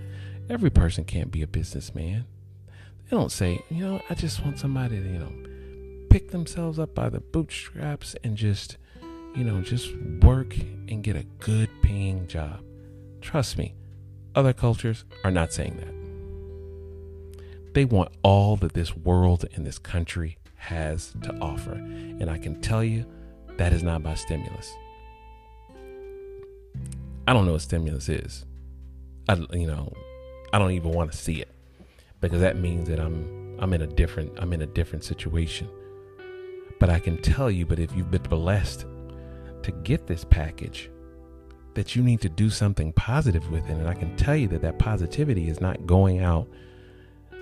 Every 0.48 0.70
person 0.70 1.04
can't 1.04 1.30
be 1.30 1.42
a 1.42 1.46
businessman. 1.46 2.24
They 3.08 3.16
don't 3.16 3.30
say, 3.30 3.62
you 3.70 3.84
know, 3.84 4.00
I 4.08 4.14
just 4.14 4.42
want 4.44 4.58
somebody 4.58 4.98
to, 4.98 5.06
you 5.06 5.18
know, 5.18 6.06
pick 6.08 6.30
themselves 6.30 6.78
up 6.78 6.94
by 6.94 7.08
the 7.10 7.20
bootstraps 7.20 8.16
and 8.24 8.36
just, 8.36 8.78
you 9.34 9.44
know, 9.44 9.60
just 9.60 9.94
work 10.22 10.56
and 10.88 11.02
get 11.02 11.16
a 11.16 11.24
good 11.40 11.68
paying 11.82 12.26
job. 12.26 12.60
Trust 13.20 13.58
me, 13.58 13.74
other 14.34 14.52
cultures 14.52 15.04
are 15.24 15.30
not 15.30 15.52
saying 15.52 15.76
that. 15.76 17.74
They 17.74 17.84
want 17.84 18.12
all 18.22 18.56
that 18.56 18.72
this 18.72 18.96
world 18.96 19.44
and 19.54 19.66
this 19.66 19.78
country 19.78 20.38
has 20.54 21.12
to 21.22 21.36
offer. 21.40 21.74
And 21.74 22.30
I 22.30 22.38
can 22.38 22.60
tell 22.62 22.82
you, 22.82 23.04
that 23.58 23.74
is 23.74 23.82
not 23.82 24.02
my 24.02 24.14
stimulus. 24.14 24.72
I 27.26 27.32
don't 27.32 27.46
know 27.46 27.52
what 27.52 27.62
stimulus 27.62 28.08
is. 28.08 28.44
I, 29.28 29.34
you 29.52 29.66
know, 29.66 29.92
I 30.52 30.58
don't 30.58 30.70
even 30.70 30.92
want 30.92 31.10
to 31.10 31.16
see 31.16 31.40
it 31.40 31.50
because 32.20 32.40
that 32.40 32.56
means 32.56 32.88
that 32.88 33.00
I'm 33.00 33.58
I'm 33.58 33.72
in 33.72 33.82
a 33.82 33.86
different 33.86 34.32
I'm 34.38 34.52
in 34.52 34.62
a 34.62 34.66
different 34.66 35.04
situation. 35.04 35.68
But 36.78 36.90
I 36.90 36.98
can 36.98 37.20
tell 37.22 37.50
you, 37.50 37.66
but 37.66 37.78
if 37.78 37.94
you've 37.96 38.10
been 38.10 38.22
blessed 38.22 38.84
to 39.62 39.72
get 39.72 40.06
this 40.06 40.24
package, 40.24 40.90
that 41.74 41.96
you 41.96 42.02
need 42.02 42.20
to 42.20 42.28
do 42.28 42.50
something 42.50 42.92
positive 42.92 43.50
with 43.50 43.64
it, 43.68 43.72
and 43.72 43.88
I 43.88 43.94
can 43.94 44.14
tell 44.16 44.36
you 44.36 44.46
that 44.48 44.62
that 44.62 44.78
positivity 44.78 45.48
is 45.48 45.60
not 45.60 45.86
going 45.86 46.20
out 46.20 46.46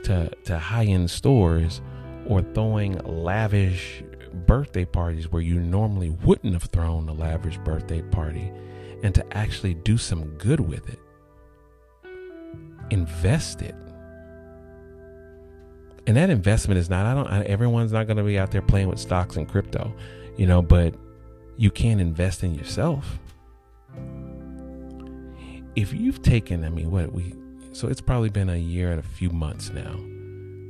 to 0.05 0.31
to 0.45 0.59
high 0.59 0.85
end 0.85 1.11
stores 1.11 1.83
or 2.27 2.41
throwing 2.41 2.99
lavish 3.05 4.03
birthday 4.47 4.85
parties 4.85 5.31
where 5.31 5.43
you 5.43 5.61
normally 5.61 6.11
wouldn't 6.11 6.55
have 6.55 6.65
thrown 6.65 7.09
a 7.09 7.13
lavish 7.13 7.59
birthday 7.59 8.03
party 8.03 8.51
and 9.03 9.15
to 9.15 9.37
actually 9.37 9.75
do 9.75 9.97
some 9.97 10.25
good 10.37 10.61
with 10.61 10.89
it. 10.89 10.99
Invest 12.91 13.63
it. 13.63 13.75
And 16.07 16.17
that 16.17 16.31
investment 16.31 16.79
is 16.79 16.91
not, 16.91 17.07
I 17.07 17.15
don't, 17.15 17.27
I, 17.27 17.43
everyone's 17.45 17.93
not 17.93 18.07
going 18.07 18.19
to 18.19 18.23
be 18.23 18.39
out 18.39 18.51
there 18.51 18.63
playing 18.63 18.89
with 18.89 18.99
stocks 18.99 19.37
and 19.37 19.49
crypto, 19.49 19.95
you 20.37 20.47
know, 20.47 20.61
but 20.61 20.95
you 21.57 21.71
can 21.71 21.99
invest 21.99 22.45
in 22.45 22.55
yourself. 22.55 23.19
If 25.77 25.93
you've 25.93 26.23
taken, 26.23 26.65
I 26.65 26.69
mean, 26.69 26.91
what 26.91 27.13
we, 27.13 27.35
so 27.73 27.89
it's 27.89 28.03
probably 28.03 28.29
been 28.29 28.51
a 28.51 28.57
year 28.57 28.91
and 28.91 29.01
a 29.01 29.03
few 29.03 29.31
months 29.31 29.71
now 29.71 29.97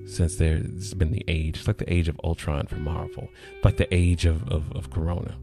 since 0.06 0.36
there's 0.36 0.94
been 0.94 1.10
the 1.10 1.24
age, 1.28 1.58
it's 1.58 1.66
like 1.66 1.78
the 1.78 1.92
age 1.92 2.08
of 2.08 2.20
Ultron 2.22 2.66
for 2.66 2.76
Marvel, 2.76 3.28
like 3.62 3.76
the 3.76 3.92
age 3.92 4.26
of, 4.26 4.48
of, 4.50 4.70
of 4.72 4.90
Corona. 4.90 5.36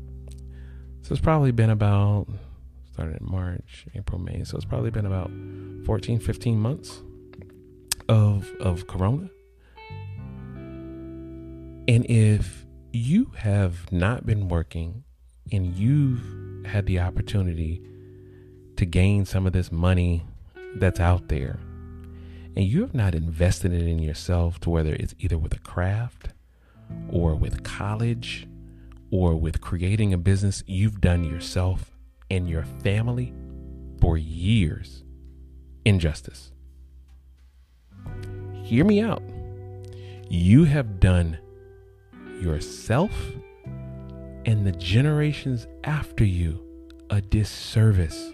So 1.02 1.14
it's 1.14 1.22
probably 1.22 1.52
been 1.52 1.72
about, 1.72 2.28
started 3.01 3.20
in 3.20 3.31
March, 3.31 3.88
April, 3.96 4.20
May. 4.20 4.43
So 4.43 4.55
it's 4.58 4.65
probably 4.65 4.91
been 4.91 5.08
about 5.08 5.31
14, 5.88 6.20
15 6.20 6.60
months 6.60 7.01
of, 8.08 8.48
of 8.60 8.86
Corona. 8.86 9.27
And 11.88 12.05
if 12.05 12.67
you 12.93 13.31
have 13.38 13.91
not 13.91 14.27
been 14.27 14.50
working 14.50 15.03
and 15.51 15.75
you've 15.75 16.22
had 16.67 16.86
the 16.86 17.00
opportunity 17.00 17.81
to 18.75 18.86
gain 18.86 19.25
some 19.25 19.48
of 19.48 19.53
this 19.53 19.72
money 19.72 20.24
that's 20.75 21.00
out 21.00 21.27
there 21.27 21.60
and 22.55 22.65
you 22.65 22.81
have 22.81 22.93
not 22.93 23.15
invested 23.15 23.74
it 23.74 23.88
in 23.88 23.98
yourself 23.98 24.60
to 24.60 24.70
whether 24.70 24.93
it's 24.93 25.15
either 25.17 25.39
with 25.39 25.55
a 25.55 25.60
craft 25.60 26.29
or 27.10 27.34
with 27.34 27.63
college 27.63 28.48
or 29.10 29.36
with 29.36 29.60
creating 29.60 30.13
a 30.13 30.20
business 30.20 30.63
you've 30.67 31.01
done 31.01 31.24
yourself 31.24 31.90
and 32.32 32.50
your 32.50 32.64
family 32.82 33.34
for 34.00 34.18
years 34.18 35.04
injustice. 35.84 36.54
Hear 38.64 38.86
me 38.86 39.02
out. 39.02 39.22
You 40.30 40.64
have 40.64 41.02
done 41.02 41.38
yourself 42.40 43.12
and 44.46 44.66
the 44.66 44.72
generations 44.72 45.68
after 45.84 46.24
you 46.24 46.66
a 47.10 47.20
disservice 47.20 48.32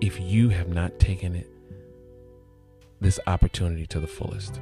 if 0.00 0.20
you 0.20 0.50
have 0.50 0.68
not 0.68 1.00
taken 1.00 1.34
it 1.34 1.50
this 3.00 3.18
opportunity 3.26 3.86
to 3.88 3.98
the 3.98 4.06
fullest. 4.06 4.60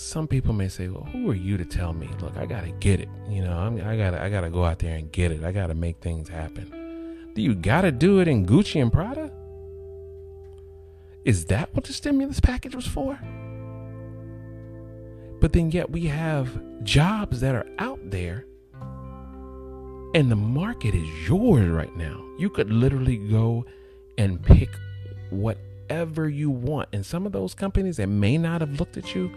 Some 0.00 0.28
people 0.28 0.52
may 0.54 0.68
say, 0.68 0.88
"Well, 0.88 1.04
who 1.04 1.28
are 1.30 1.34
you 1.34 1.56
to 1.56 1.64
tell 1.64 1.92
me? 1.92 2.08
Look, 2.20 2.36
I 2.36 2.46
gotta 2.46 2.70
get 2.78 3.00
it. 3.00 3.08
You 3.28 3.42
know, 3.42 3.52
I'm, 3.52 3.76
I 3.80 3.96
gotta, 3.96 4.22
I 4.22 4.30
gotta 4.30 4.48
go 4.48 4.64
out 4.64 4.78
there 4.78 4.96
and 4.96 5.10
get 5.10 5.32
it. 5.32 5.42
I 5.42 5.50
gotta 5.50 5.74
make 5.74 5.98
things 5.98 6.28
happen. 6.28 7.32
Do 7.34 7.42
you 7.42 7.54
gotta 7.54 7.90
do 7.90 8.20
it 8.20 8.28
in 8.28 8.46
Gucci 8.46 8.80
and 8.80 8.92
Prada? 8.92 9.32
Is 11.24 11.46
that 11.46 11.74
what 11.74 11.84
the 11.84 11.92
stimulus 11.92 12.38
package 12.40 12.74
was 12.74 12.86
for? 12.86 13.18
But 15.40 15.52
then, 15.52 15.70
yet, 15.70 15.90
we 15.90 16.06
have 16.06 16.48
jobs 16.84 17.40
that 17.40 17.54
are 17.54 17.66
out 17.78 17.98
there, 18.10 18.46
and 20.14 20.30
the 20.30 20.36
market 20.36 20.94
is 20.94 21.28
yours 21.28 21.68
right 21.68 21.94
now. 21.96 22.24
You 22.38 22.50
could 22.50 22.70
literally 22.70 23.16
go 23.16 23.66
and 24.16 24.42
pick 24.42 24.70
whatever 25.30 26.28
you 26.28 26.50
want. 26.50 26.88
And 26.92 27.04
some 27.04 27.26
of 27.26 27.32
those 27.32 27.54
companies 27.54 27.96
that 27.98 28.08
may 28.08 28.38
not 28.38 28.60
have 28.60 28.78
looked 28.78 28.96
at 28.96 29.14
you, 29.14 29.32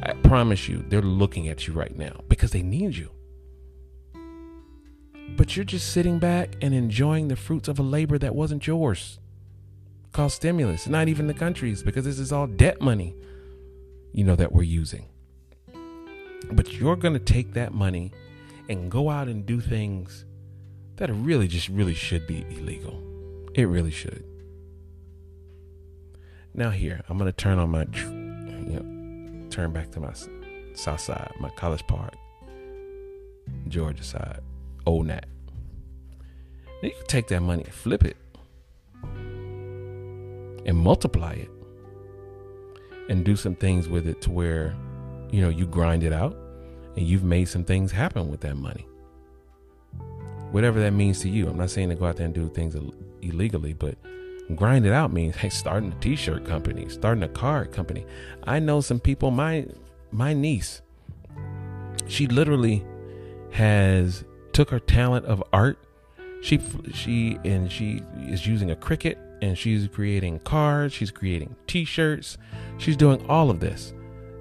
I 0.00 0.12
promise 0.12 0.68
you, 0.68 0.84
they're 0.88 1.02
looking 1.02 1.48
at 1.48 1.66
you 1.66 1.74
right 1.74 1.96
now 1.96 2.20
because 2.28 2.52
they 2.52 2.62
need 2.62 2.96
you. 2.96 3.10
But 5.36 5.56
you're 5.56 5.64
just 5.64 5.92
sitting 5.92 6.18
back 6.18 6.56
and 6.62 6.74
enjoying 6.74 7.28
the 7.28 7.36
fruits 7.36 7.68
of 7.68 7.78
a 7.78 7.82
labor 7.82 8.18
that 8.18 8.34
wasn't 8.34 8.66
yours. 8.66 9.18
Called 10.12 10.32
stimulus, 10.32 10.86
not 10.86 11.08
even 11.08 11.26
the 11.26 11.34
countries, 11.34 11.82
because 11.82 12.04
this 12.04 12.18
is 12.18 12.32
all 12.32 12.46
debt 12.46 12.80
money, 12.80 13.14
you 14.12 14.24
know, 14.24 14.36
that 14.36 14.52
we're 14.52 14.62
using. 14.62 15.06
But 16.50 16.72
you're 16.78 16.96
going 16.96 17.14
to 17.14 17.20
take 17.20 17.52
that 17.54 17.74
money 17.74 18.12
and 18.68 18.90
go 18.90 19.10
out 19.10 19.28
and 19.28 19.44
do 19.44 19.60
things 19.60 20.24
that 20.96 21.10
really 21.12 21.46
just 21.46 21.68
really 21.68 21.94
should 21.94 22.26
be 22.26 22.44
illegal. 22.50 23.00
It 23.54 23.64
really 23.64 23.90
should. 23.90 24.24
Now 26.54 26.70
here, 26.70 27.02
I'm 27.08 27.18
gonna 27.18 27.32
turn 27.32 27.58
on 27.58 27.70
my, 27.70 27.84
know, 27.84 28.97
turn 29.50 29.72
back 29.72 29.90
to 29.92 30.00
my 30.00 30.12
south 30.74 31.00
side, 31.00 31.32
my 31.40 31.50
College 31.50 31.86
Park, 31.86 32.14
Georgia 33.68 34.04
side, 34.04 34.40
old 34.86 35.06
Nat. 35.06 35.26
Now 36.82 36.88
you 36.88 36.94
can 36.94 37.06
take 37.06 37.28
that 37.28 37.40
money 37.40 37.64
and 37.64 37.72
flip 37.72 38.04
it 38.04 38.16
and 40.64 40.76
multiply 40.76 41.32
it 41.32 41.50
and 43.08 43.24
do 43.24 43.36
some 43.36 43.54
things 43.54 43.88
with 43.88 44.06
it 44.06 44.20
to 44.22 44.30
where, 44.30 44.76
you 45.30 45.40
know, 45.40 45.48
you 45.48 45.66
grind 45.66 46.04
it 46.04 46.12
out 46.12 46.36
and 46.96 47.06
you've 47.06 47.24
made 47.24 47.46
some 47.48 47.64
things 47.64 47.90
happen 47.90 48.30
with 48.30 48.40
that 48.40 48.56
money. 48.56 48.86
Whatever 50.50 50.80
that 50.80 50.92
means 50.92 51.20
to 51.20 51.28
you. 51.28 51.48
I'm 51.48 51.56
not 51.56 51.70
saying 51.70 51.88
to 51.88 51.94
go 51.94 52.06
out 52.06 52.16
there 52.16 52.26
and 52.26 52.34
do 52.34 52.48
things 52.48 52.76
illegally, 53.22 53.72
but 53.72 53.96
grind 54.56 54.86
it 54.86 54.92
out 54.92 55.12
means 55.12 55.36
hey 55.36 55.48
starting 55.48 55.92
a 55.92 56.00
t-shirt 56.00 56.44
company 56.44 56.88
starting 56.88 57.22
a 57.22 57.28
card 57.28 57.72
company. 57.72 58.06
I 58.44 58.58
know 58.58 58.80
some 58.80 59.00
people 59.00 59.30
my 59.30 59.66
my 60.10 60.32
niece 60.32 60.82
she 62.08 62.26
literally 62.26 62.84
has 63.52 64.24
took 64.52 64.70
her 64.70 64.80
talent 64.80 65.26
of 65.26 65.42
art. 65.52 65.78
She 66.40 66.60
she 66.92 67.38
and 67.44 67.70
she 67.70 68.02
is 68.20 68.46
using 68.46 68.70
a 68.70 68.76
Cricut 68.76 69.16
and 69.40 69.56
she's 69.56 69.86
creating 69.88 70.40
cards 70.40 70.92
she's 70.92 71.12
creating 71.12 71.54
t-shirts 71.68 72.38
she's 72.78 72.96
doing 72.96 73.24
all 73.28 73.50
of 73.50 73.60
this. 73.60 73.92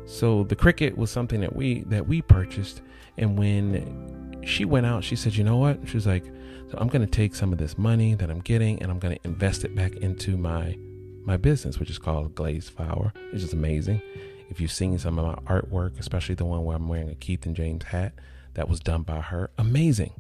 So 0.06 0.44
the 0.44 0.56
Cricut 0.56 0.96
was 0.96 1.12
something 1.12 1.42
that 1.42 1.56
we 1.56 1.82
that 1.84 2.08
we 2.08 2.22
purchased 2.22 2.82
and 3.18 3.38
when 3.38 4.42
she 4.46 4.64
went 4.64 4.86
out 4.86 5.04
she 5.04 5.16
said 5.16 5.36
you 5.36 5.44
know 5.44 5.58
what? 5.58 5.80
She 5.88 5.98
was 5.98 6.08
like 6.08 6.24
so 6.70 6.78
I'm 6.78 6.88
going 6.90 7.02
to 7.06 7.12
take 7.12 7.34
some 7.34 7.54
of 7.54 7.60
this 7.60 7.78
money 7.78 8.14
that 8.16 8.30
I'm 8.30 8.42
getting 8.42 8.82
and 8.82 8.92
I'm 8.92 9.00
going 9.00 9.16
to 9.16 9.22
invest 9.26 9.64
it 9.64 9.76
back 9.76 9.96
into 9.96 10.38
my 10.38 10.78
my 11.24 11.38
business, 11.38 11.78
which 11.78 11.90
is 11.90 11.98
called 11.98 12.36
Glazed 12.36 12.72
Flower. 12.72 13.12
It's 13.34 13.42
just 13.42 13.54
amazing. 13.54 14.02
If 14.50 14.62
you've 14.62 14.72
seen 14.72 14.98
some 14.98 15.20
of 15.20 15.26
my 15.26 15.36
artwork, 15.54 16.00
especially 16.00 16.36
the 16.36 16.46
one 16.46 16.64
where 16.64 16.78
I'm 16.78 16.88
wearing 16.88 17.10
a 17.10 17.16
Keith 17.16 17.46
and 17.46 17.56
James 17.56 17.84
hat, 17.84 18.14
that 18.54 18.70
was 18.70 18.80
done 18.80 19.04
by 19.04 19.20
her. 19.20 19.50
Amazing. 19.58 20.14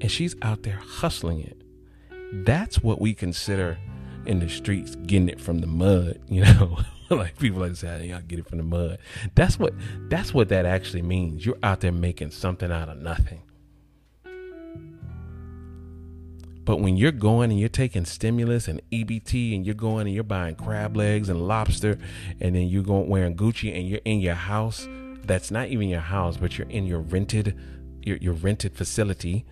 And 0.00 0.10
she's 0.10 0.36
out 0.42 0.62
there 0.62 0.76
hustling 0.76 1.40
it. 1.40 1.60
That's 2.32 2.82
what 2.82 3.00
we 3.00 3.14
consider 3.14 3.78
in 4.26 4.38
the 4.38 4.48
streets 4.48 4.94
getting 4.94 5.28
it 5.28 5.40
from 5.40 5.58
the 5.58 5.66
mud, 5.66 6.20
you 6.28 6.44
know. 6.44 6.78
like 7.10 7.36
people 7.38 7.60
like 7.60 7.70
to 7.70 7.76
say, 7.76 8.06
"Y'all 8.06 8.20
get 8.20 8.38
it 8.38 8.48
from 8.48 8.58
the 8.58 8.64
mud." 8.64 8.98
That's 9.34 9.58
what 9.58 9.74
that's 10.08 10.32
what 10.32 10.48
that 10.50 10.64
actually 10.64 11.02
means. 11.02 11.44
You're 11.44 11.58
out 11.62 11.80
there 11.80 11.90
making 11.90 12.30
something 12.30 12.70
out 12.70 12.88
of 12.88 12.98
nothing. 12.98 13.42
But 16.70 16.78
when 16.78 16.96
you're 16.96 17.10
going 17.10 17.50
and 17.50 17.58
you're 17.58 17.68
taking 17.68 18.04
stimulus 18.04 18.68
and 18.68 18.80
EBT 18.92 19.56
and 19.56 19.66
you're 19.66 19.74
going 19.74 20.06
and 20.06 20.14
you're 20.14 20.22
buying 20.22 20.54
crab 20.54 20.96
legs 20.96 21.28
and 21.28 21.48
lobster 21.48 21.98
and 22.38 22.54
then 22.54 22.68
you're 22.68 22.84
going 22.84 23.08
wearing 23.08 23.34
Gucci 23.34 23.76
and 23.76 23.88
you're 23.88 23.98
in 24.04 24.20
your 24.20 24.36
house 24.36 24.86
that's 25.24 25.50
not 25.50 25.66
even 25.66 25.88
your 25.88 25.98
house, 25.98 26.36
but 26.36 26.56
you're 26.56 26.68
in 26.68 26.86
your 26.86 27.00
rented 27.00 27.58
your, 28.04 28.18
your 28.18 28.34
rented 28.34 28.76
facility 28.76 29.44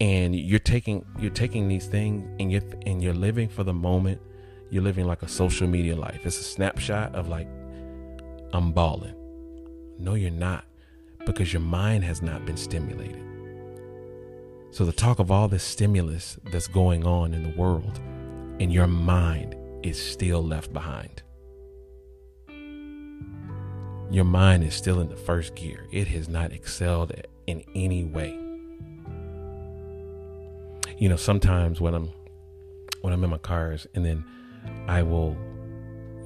and 0.00 0.34
you're 0.34 0.58
taking 0.58 1.06
you're 1.20 1.30
taking 1.30 1.68
these 1.68 1.86
things 1.86 2.28
and 2.40 2.50
you're 2.50 2.64
and 2.86 3.00
you're 3.00 3.14
living 3.14 3.48
for 3.48 3.62
the 3.62 3.72
moment. 3.72 4.20
You're 4.68 4.82
living 4.82 5.06
like 5.06 5.22
a 5.22 5.28
social 5.28 5.68
media 5.68 5.94
life. 5.94 6.26
It's 6.26 6.40
a 6.40 6.42
snapshot 6.42 7.14
of 7.14 7.28
like 7.28 7.46
I'm 8.52 8.72
balling. 8.72 9.14
No, 9.96 10.14
you're 10.14 10.32
not, 10.32 10.64
because 11.24 11.52
your 11.52 11.62
mind 11.62 12.02
has 12.02 12.20
not 12.20 12.44
been 12.46 12.56
stimulated. 12.56 13.29
So, 14.72 14.84
the 14.84 14.92
talk 14.92 15.18
of 15.18 15.30
all 15.30 15.48
this 15.48 15.64
stimulus 15.64 16.38
that's 16.44 16.68
going 16.68 17.04
on 17.04 17.34
in 17.34 17.42
the 17.42 17.58
world, 17.58 17.98
and 18.60 18.72
your 18.72 18.86
mind 18.86 19.56
is 19.82 20.00
still 20.00 20.42
left 20.42 20.72
behind. 20.72 21.22
your 24.10 24.24
mind 24.24 24.64
is 24.64 24.74
still 24.74 25.00
in 25.00 25.08
the 25.08 25.16
first 25.16 25.54
gear. 25.54 25.86
It 25.92 26.08
has 26.08 26.28
not 26.28 26.52
excelled 26.52 27.12
in 27.46 27.62
any 27.74 28.04
way. 28.04 28.36
You 30.98 31.08
know, 31.08 31.16
sometimes 31.16 31.80
when 31.80 31.94
I'm 31.94 32.10
when 33.02 33.12
I'm 33.12 33.24
in 33.24 33.30
my 33.30 33.38
cars 33.38 33.86
and 33.94 34.04
then 34.04 34.24
I 34.86 35.02
will, 35.02 35.36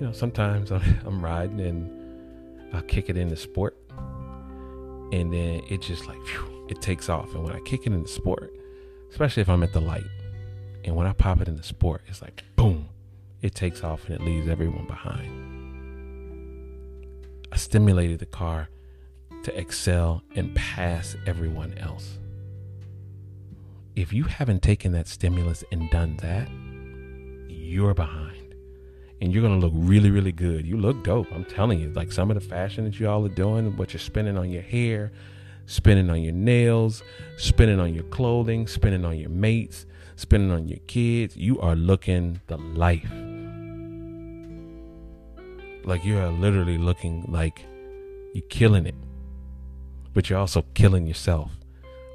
you 0.00 0.06
know, 0.06 0.12
sometimes 0.12 0.72
I'm, 0.72 0.82
I'm 1.04 1.24
riding 1.24 1.60
and 1.60 2.74
I'll 2.74 2.82
kick 2.82 3.08
it 3.10 3.16
into 3.16 3.36
sport 3.36 3.76
and 5.12 5.32
then 5.32 5.62
it 5.70 5.82
just 5.82 6.06
like 6.06 6.18
whew, 6.26 6.53
it 6.68 6.80
takes 6.80 7.08
off. 7.08 7.34
And 7.34 7.44
when 7.44 7.54
I 7.54 7.60
kick 7.60 7.86
it 7.86 7.92
into 7.92 8.08
sport, 8.08 8.52
especially 9.10 9.42
if 9.42 9.48
I'm 9.48 9.62
at 9.62 9.72
the 9.72 9.80
light, 9.80 10.04
and 10.84 10.96
when 10.96 11.06
I 11.06 11.12
pop 11.12 11.40
it 11.40 11.48
into 11.48 11.62
sport, 11.62 12.02
it's 12.08 12.22
like 12.22 12.44
boom, 12.56 12.88
it 13.42 13.54
takes 13.54 13.82
off 13.82 14.04
and 14.06 14.14
it 14.14 14.22
leaves 14.22 14.48
everyone 14.48 14.86
behind. 14.86 15.52
I 17.52 17.56
stimulated 17.56 18.18
the 18.18 18.26
car 18.26 18.68
to 19.44 19.58
excel 19.58 20.22
and 20.34 20.54
pass 20.54 21.16
everyone 21.26 21.74
else. 21.78 22.18
If 23.94 24.12
you 24.12 24.24
haven't 24.24 24.62
taken 24.62 24.92
that 24.92 25.06
stimulus 25.06 25.62
and 25.70 25.88
done 25.90 26.16
that, 26.16 26.48
you're 27.48 27.94
behind. 27.94 28.56
And 29.20 29.32
you're 29.32 29.42
gonna 29.42 29.60
look 29.60 29.72
really, 29.74 30.10
really 30.10 30.32
good. 30.32 30.66
You 30.66 30.76
look 30.76 31.04
dope. 31.04 31.28
I'm 31.32 31.44
telling 31.44 31.78
you, 31.78 31.90
like 31.90 32.10
some 32.10 32.30
of 32.30 32.34
the 32.34 32.40
fashion 32.40 32.84
that 32.84 32.98
you 32.98 33.08
all 33.08 33.24
are 33.24 33.28
doing, 33.28 33.76
what 33.76 33.92
you're 33.92 34.00
spending 34.00 34.36
on 34.36 34.50
your 34.50 34.62
hair, 34.62 35.12
spending 35.66 36.10
on 36.10 36.22
your 36.22 36.32
nails, 36.32 37.02
spending 37.36 37.80
on 37.80 37.94
your 37.94 38.04
clothing, 38.04 38.66
spending 38.66 39.04
on 39.04 39.18
your 39.18 39.30
mates, 39.30 39.86
spending 40.16 40.50
on 40.50 40.68
your 40.68 40.78
kids, 40.86 41.36
you 41.36 41.60
are 41.60 41.74
looking 41.74 42.40
the 42.46 42.56
life. 42.56 43.10
Like 45.84 46.04
you 46.04 46.18
are 46.18 46.30
literally 46.30 46.78
looking 46.78 47.26
like 47.28 47.64
you're 48.32 48.46
killing 48.48 48.86
it. 48.86 48.94
But 50.12 50.30
you're 50.30 50.38
also 50.38 50.64
killing 50.74 51.06
yourself 51.06 51.50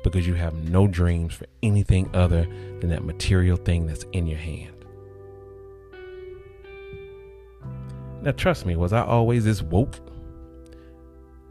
because 0.04 0.26
you 0.26 0.34
have 0.34 0.54
no 0.70 0.88
dreams 0.88 1.34
for 1.34 1.46
anything 1.62 2.10
other 2.14 2.48
than 2.80 2.90
that 2.90 3.04
material 3.04 3.58
thing 3.58 3.86
that's 3.86 4.06
in 4.14 4.26
your 4.26 4.40
hand. 4.40 4.74
Now, 8.22 8.32
trust 8.32 8.66
me, 8.66 8.76
was 8.76 8.94
I 8.94 9.02
always 9.04 9.46
this 9.46 9.62
woke? 9.62 9.96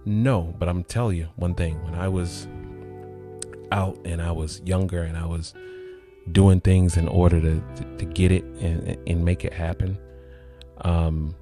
No, 0.09 0.55
but 0.59 0.71
I'm 0.71 0.85
telling 0.85 1.19
you 1.19 1.29
one 1.37 1.55
thing. 1.55 1.85
When 1.85 1.95
I 1.95 2.09
was 2.09 2.49
out 3.71 3.99
and 4.07 4.23
I 4.23 4.33
was 4.33 4.63
younger 4.65 5.03
and 5.03 5.19
I 5.19 5.27
was 5.27 5.53
doing 6.33 6.63
things 6.63 6.97
in 6.97 7.07
order 7.09 7.39
to, 7.43 7.63
to, 7.77 7.97
to 7.99 8.05
get 8.07 8.33
it 8.33 8.43
and, 8.63 8.97
and 9.07 9.23
make 9.23 9.45
it 9.45 9.53
happen, 9.53 9.99
um, 10.81 11.37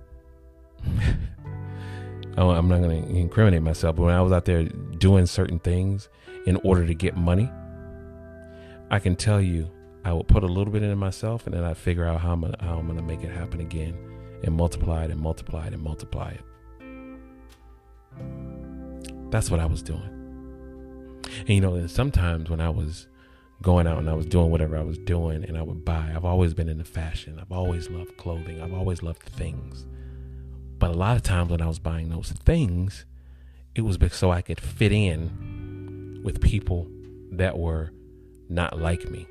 I'm 2.37 2.67
not 2.69 2.81
going 2.81 3.05
to 3.05 3.17
incriminate 3.17 3.63
myself, 3.63 3.95
but 3.95 4.03
when 4.03 4.15
I 4.15 4.21
was 4.21 4.33
out 4.33 4.47
there 4.47 4.65
doing 4.65 5.27
certain 5.27 5.61
things 5.61 6.09
in 6.49 6.57
order 6.65 6.85
to 6.85 6.95
get 6.95 7.17
money, 7.17 7.49
I 8.91 8.99
can 8.99 9.15
tell 9.15 9.41
you 9.41 9.71
I 10.05 10.13
will 10.13 10.25
put 10.25 10.43
a 10.43 10.49
little 10.49 10.73
bit 10.73 10.83
into 10.83 10.97
myself 10.97 11.47
and 11.47 11.55
then 11.55 11.63
I 11.63 11.75
figure 11.75 12.05
out 12.05 12.21
how 12.21 12.33
I'm 12.33 12.41
gonna, 12.41 12.57
how 12.59 12.79
I'm 12.79 12.87
going 12.87 12.99
to 12.99 13.05
make 13.05 13.23
it 13.23 13.31
happen 13.31 13.61
again 13.61 13.97
and 14.43 14.57
multiply 14.57 15.05
it 15.05 15.13
and 15.13 15.21
multiply 15.21 15.69
it 15.69 15.73
and 15.73 15.83
multiply 15.85 16.31
it. 16.31 16.41
That's 19.31 19.51
what 19.51 19.61
I 19.61 19.67
was 19.67 19.83
doing. 19.83 20.13
And 21.41 21.51
you 21.51 21.61
know, 21.61 21.75
and 21.75 21.91
sometimes 21.91 22.49
when 22.49 22.61
I 22.61 22.71
was 22.71 23.09
going 23.63 23.87
out 23.87 23.99
and 23.99 24.09
I 24.09 24.15
was 24.15 24.27
doing 24.27 24.51
whatever 24.51 24.77
I 24.77 24.83
was 24.83 24.99
doing 24.99 25.45
and 25.45 25.57
I 25.57 25.63
would 25.63 25.85
buy, 25.85 26.13
I've 26.15 26.25
always 26.25 26.55
been 26.55 26.69
into 26.69 26.85
fashion. 26.85 27.39
I've 27.41 27.53
always 27.53 27.91
loved 27.91 28.17
clothing. 28.17 28.61
I've 28.61 28.75
always 28.75 29.03
loved 29.03 29.23
things. 29.23 29.87
But 30.79 30.91
a 30.91 30.95
lot 30.95 31.17
of 31.17 31.23
times 31.23 31.51
when 31.51 31.63
I 31.63 31.67
was 31.67 31.79
buying 31.79 32.11
those 32.11 32.31
things, 32.31 33.07
it 33.75 33.83
was 33.83 33.99
so 34.13 34.31
I 34.31 34.43
could 34.43 34.61
fit 34.61 34.93
in 34.93 36.21
with 36.23 36.41
people 36.41 36.89
that 37.33 37.59
were 37.59 37.93
not 38.49 38.79
like 38.79 39.11
me. 39.11 39.27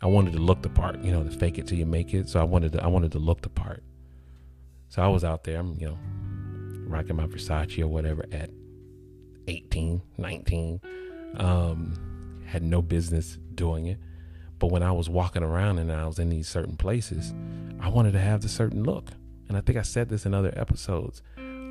I 0.00 0.06
wanted 0.06 0.32
to 0.34 0.38
look 0.38 0.62
the 0.62 0.68
part, 0.68 1.00
you 1.00 1.10
know, 1.10 1.24
to 1.24 1.30
fake 1.30 1.58
it 1.58 1.66
till 1.66 1.78
you 1.78 1.86
make 1.86 2.14
it. 2.14 2.28
So 2.28 2.40
I 2.40 2.44
wanted 2.44 2.72
to 2.72 2.84
I 2.84 2.86
wanted 2.86 3.12
to 3.12 3.18
look 3.18 3.42
the 3.42 3.48
part. 3.48 3.82
So 4.88 5.02
I 5.02 5.08
was 5.08 5.24
out 5.24 5.44
there, 5.44 5.58
I'm, 5.58 5.74
you 5.78 5.88
know, 5.88 5.98
rocking 6.86 7.16
my 7.16 7.26
Versace 7.26 7.78
or 7.80 7.88
whatever 7.88 8.24
at 8.32 8.50
18, 9.48 10.02
19. 10.16 10.80
Um, 11.36 12.42
had 12.46 12.62
no 12.62 12.80
business 12.80 13.38
doing 13.54 13.86
it. 13.86 13.98
But 14.58 14.68
when 14.68 14.82
I 14.82 14.92
was 14.92 15.08
walking 15.08 15.42
around 15.42 15.78
and 15.78 15.92
I 15.92 16.06
was 16.06 16.18
in 16.18 16.30
these 16.30 16.48
certain 16.48 16.76
places, 16.76 17.34
I 17.80 17.88
wanted 17.88 18.12
to 18.12 18.20
have 18.20 18.42
the 18.42 18.48
certain 18.48 18.82
look 18.82 19.10
and 19.48 19.56
I 19.56 19.60
think 19.60 19.78
I 19.78 19.82
said 19.82 20.08
this 20.08 20.26
in 20.26 20.34
other 20.34 20.52
episodes. 20.56 21.22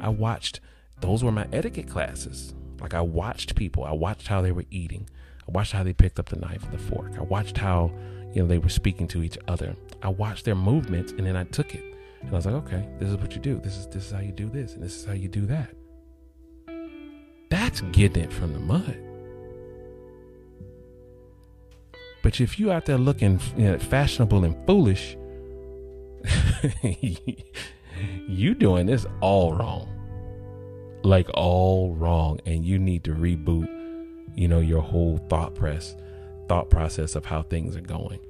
I 0.01 0.09
watched, 0.09 0.59
those 0.99 1.23
were 1.23 1.31
my 1.31 1.47
etiquette 1.53 1.89
classes. 1.89 2.53
Like 2.81 2.93
I 2.93 3.01
watched 3.01 3.55
people, 3.55 3.83
I 3.83 3.91
watched 3.91 4.27
how 4.27 4.41
they 4.41 4.51
were 4.51 4.65
eating, 4.71 5.09
I 5.47 5.51
watched 5.51 5.71
how 5.71 5.83
they 5.83 5.93
picked 5.93 6.19
up 6.19 6.29
the 6.29 6.39
knife 6.39 6.63
and 6.63 6.73
the 6.73 6.77
fork, 6.77 7.13
I 7.17 7.23
watched 7.23 7.57
how, 7.57 7.91
you 8.33 8.41
know, 8.41 8.47
they 8.47 8.57
were 8.57 8.69
speaking 8.69 9.07
to 9.09 9.23
each 9.23 9.37
other. 9.47 9.75
I 10.01 10.09
watched 10.09 10.45
their 10.45 10.55
movements 10.55 11.11
and 11.11 11.25
then 11.25 11.35
I 11.35 11.43
took 11.45 11.73
it. 11.73 11.83
And 12.21 12.31
I 12.31 12.33
was 12.33 12.45
like, 12.45 12.55
okay, 12.55 12.87
this 12.99 13.09
is 13.09 13.17
what 13.17 13.33
you 13.33 13.41
do. 13.41 13.59
This 13.59 13.77
is 13.77 13.87
this 13.87 14.05
is 14.07 14.11
how 14.11 14.19
you 14.19 14.31
do 14.31 14.49
this, 14.49 14.73
and 14.73 14.83
this 14.83 14.95
is 14.95 15.05
how 15.05 15.13
you 15.13 15.27
do 15.27 15.45
that. 15.45 15.69
That's 17.67 17.81
getting 17.91 18.23
it 18.23 18.31
from 18.31 18.53
the 18.53 18.59
mud. 18.59 18.97
But 22.23 22.39
if 22.39 22.57
you 22.57 22.71
out 22.71 22.85
there 22.85 22.97
looking 22.97 23.41
you 23.57 23.65
know, 23.65 23.77
fashionable 23.77 24.45
and 24.45 24.55
foolish, 24.65 25.17
you 28.25 28.55
doing 28.55 28.85
this 28.85 29.05
all 29.19 29.53
wrong. 29.53 29.89
Like 31.03 31.27
all 31.33 31.93
wrong. 31.93 32.39
And 32.45 32.63
you 32.63 32.79
need 32.79 33.03
to 33.03 33.13
reboot, 33.13 33.67
you 34.33 34.47
know, 34.47 34.61
your 34.61 34.81
whole 34.81 35.17
thought 35.29 35.53
press, 35.53 35.93
thought 36.47 36.69
process 36.69 37.15
of 37.15 37.25
how 37.25 37.41
things 37.41 37.75
are 37.75 37.81
going. 37.81 38.21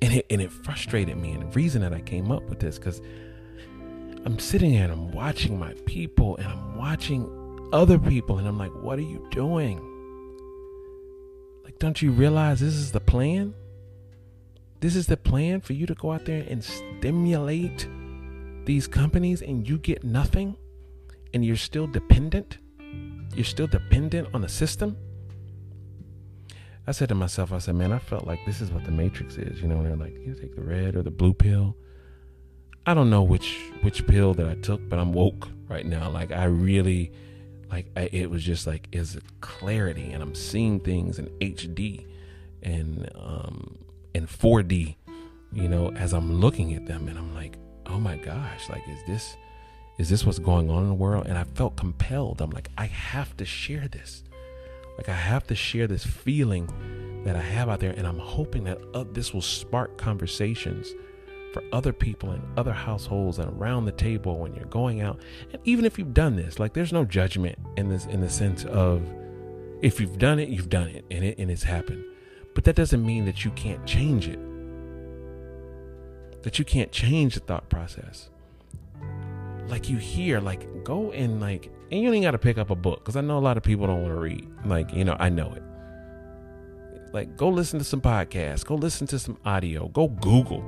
And 0.00 0.14
it 0.14 0.26
and 0.30 0.40
it 0.40 0.50
frustrated 0.50 1.16
me. 1.16 1.30
And 1.30 1.42
the 1.42 1.54
reason 1.54 1.80
that 1.82 1.92
I 1.92 2.00
came 2.00 2.32
up 2.32 2.42
with 2.48 2.58
this, 2.58 2.76
because 2.76 3.00
I'm 4.24 4.40
sitting 4.40 4.72
here 4.72 4.82
and 4.82 4.92
I'm 4.92 5.12
watching 5.12 5.60
my 5.60 5.74
people 5.86 6.36
and 6.38 6.48
I'm 6.48 6.76
watching 6.76 7.38
other 7.72 7.98
people, 7.98 8.38
and 8.38 8.46
I'm 8.46 8.58
like, 8.58 8.72
what 8.82 8.98
are 8.98 9.02
you 9.02 9.26
doing? 9.30 9.78
Like, 11.64 11.78
don't 11.78 12.00
you 12.02 12.12
realize 12.12 12.60
this 12.60 12.74
is 12.74 12.92
the 12.92 13.00
plan? 13.00 13.54
This 14.80 14.96
is 14.96 15.06
the 15.06 15.16
plan 15.16 15.60
for 15.60 15.72
you 15.72 15.86
to 15.86 15.94
go 15.94 16.12
out 16.12 16.24
there 16.24 16.44
and 16.48 16.62
stimulate 16.62 17.88
these 18.64 18.86
companies 18.86 19.42
and 19.42 19.68
you 19.68 19.78
get 19.78 20.04
nothing 20.04 20.56
and 21.34 21.44
you're 21.44 21.56
still 21.56 21.86
dependent. 21.86 22.58
You're 23.34 23.44
still 23.44 23.66
dependent 23.66 24.28
on 24.34 24.40
the 24.40 24.48
system. 24.48 24.96
I 26.86 26.92
said 26.92 27.08
to 27.10 27.14
myself, 27.14 27.52
I 27.52 27.58
said, 27.58 27.76
man, 27.76 27.92
I 27.92 27.98
felt 27.98 28.26
like 28.26 28.44
this 28.44 28.60
is 28.60 28.70
what 28.72 28.84
the 28.84 28.90
Matrix 28.90 29.36
is. 29.36 29.60
You 29.62 29.68
know, 29.68 29.82
they're 29.82 29.94
like, 29.96 30.14
you 30.14 30.34
take 30.34 30.56
the 30.56 30.62
red 30.62 30.96
or 30.96 31.02
the 31.02 31.12
blue 31.12 31.32
pill. 31.32 31.76
I 32.84 32.94
don't 32.94 33.08
know 33.08 33.22
which 33.22 33.70
which 33.82 34.04
pill 34.08 34.34
that 34.34 34.48
I 34.48 34.54
took, 34.56 34.88
but 34.88 34.98
I'm 34.98 35.12
woke 35.12 35.48
right 35.68 35.86
now. 35.86 36.10
Like 36.10 36.32
I 36.32 36.44
really, 36.44 37.12
like 37.72 37.86
I, 37.96 38.02
it 38.12 38.30
was 38.30 38.44
just 38.44 38.66
like 38.66 38.88
is 38.92 39.16
it 39.16 39.24
clarity, 39.40 40.12
and 40.12 40.22
I'm 40.22 40.34
seeing 40.34 40.78
things 40.78 41.18
in 41.18 41.26
HD, 41.40 42.06
and 42.62 43.10
um, 43.16 43.78
in 44.14 44.26
4D, 44.26 44.96
you 45.52 45.68
know, 45.68 45.92
as 45.92 46.12
I'm 46.12 46.40
looking 46.40 46.74
at 46.74 46.86
them 46.86 47.08
and 47.08 47.18
I'm 47.18 47.34
like, 47.34 47.56
oh 47.86 47.98
my 47.98 48.16
gosh, 48.16 48.68
like, 48.68 48.82
is 48.88 49.00
this, 49.06 49.36
is 49.98 50.08
this 50.08 50.24
what's 50.24 50.38
going 50.38 50.70
on 50.70 50.82
in 50.82 50.88
the 50.88 50.94
world? 50.94 51.26
And 51.26 51.36
I 51.36 51.44
felt 51.44 51.76
compelled. 51.76 52.40
I'm 52.40 52.50
like, 52.50 52.68
I 52.78 52.86
have 52.86 53.36
to 53.38 53.44
share 53.44 53.88
this. 53.88 54.22
Like, 54.96 55.08
I 55.08 55.14
have 55.14 55.46
to 55.48 55.54
share 55.54 55.86
this 55.86 56.04
feeling 56.04 57.22
that 57.24 57.36
I 57.36 57.40
have 57.40 57.68
out 57.68 57.80
there. 57.80 57.92
And 57.92 58.06
I'm 58.06 58.18
hoping 58.18 58.64
that 58.64 58.78
uh, 58.94 59.04
this 59.12 59.32
will 59.32 59.42
spark 59.42 59.96
conversations 59.98 60.92
for 61.52 61.62
other 61.72 61.92
people 61.92 62.32
in 62.32 62.42
other 62.56 62.72
households 62.72 63.38
and 63.38 63.48
around 63.60 63.84
the 63.84 63.92
table 63.92 64.38
when 64.38 64.54
you're 64.54 64.64
going 64.66 65.00
out. 65.00 65.20
And 65.52 65.60
even 65.64 65.84
if 65.84 65.98
you've 65.98 66.14
done 66.14 66.36
this, 66.36 66.58
like, 66.58 66.72
there's 66.72 66.92
no 66.92 67.04
judgment 67.04 67.58
in 67.76 67.88
this, 67.88 68.06
in 68.06 68.20
the 68.20 68.30
sense 68.30 68.64
of 68.64 69.02
if 69.82 70.00
you've 70.00 70.18
done 70.18 70.38
it, 70.38 70.48
you've 70.48 70.70
done 70.70 70.88
it 70.88 71.04
and 71.10 71.24
it, 71.24 71.38
and 71.38 71.50
it's 71.50 71.64
happened. 71.64 72.04
But 72.54 72.64
that 72.64 72.76
doesn't 72.76 73.04
mean 73.04 73.24
that 73.24 73.44
you 73.44 73.50
can't 73.52 73.84
change 73.86 74.28
it. 74.28 74.38
That 76.42 76.58
you 76.58 76.64
can't 76.64 76.92
change 76.92 77.34
the 77.34 77.40
thought 77.40 77.68
process. 77.68 78.30
Like 79.68 79.88
you 79.88 79.96
hear, 79.96 80.40
like 80.40 80.84
go 80.84 81.12
and 81.12 81.40
like, 81.40 81.70
and 81.90 82.00
you 82.00 82.10
don't 82.10 82.22
got 82.22 82.32
to 82.32 82.38
pick 82.38 82.58
up 82.58 82.70
a 82.70 82.74
book 82.74 83.00
because 83.00 83.16
I 83.16 83.20
know 83.20 83.38
a 83.38 83.40
lot 83.40 83.56
of 83.56 83.62
people 83.62 83.86
don't 83.86 84.02
want 84.02 84.14
to 84.14 84.20
read. 84.20 84.48
Like, 84.64 84.92
you 84.92 85.04
know, 85.04 85.16
I 85.18 85.28
know 85.28 85.52
it. 85.52 85.62
Like, 87.12 87.36
go 87.36 87.48
listen 87.48 87.78
to 87.78 87.84
some 87.84 88.00
podcasts, 88.00 88.64
go 88.64 88.74
listen 88.74 89.06
to 89.08 89.18
some 89.18 89.38
audio, 89.44 89.88
go 89.88 90.08
Google. 90.08 90.64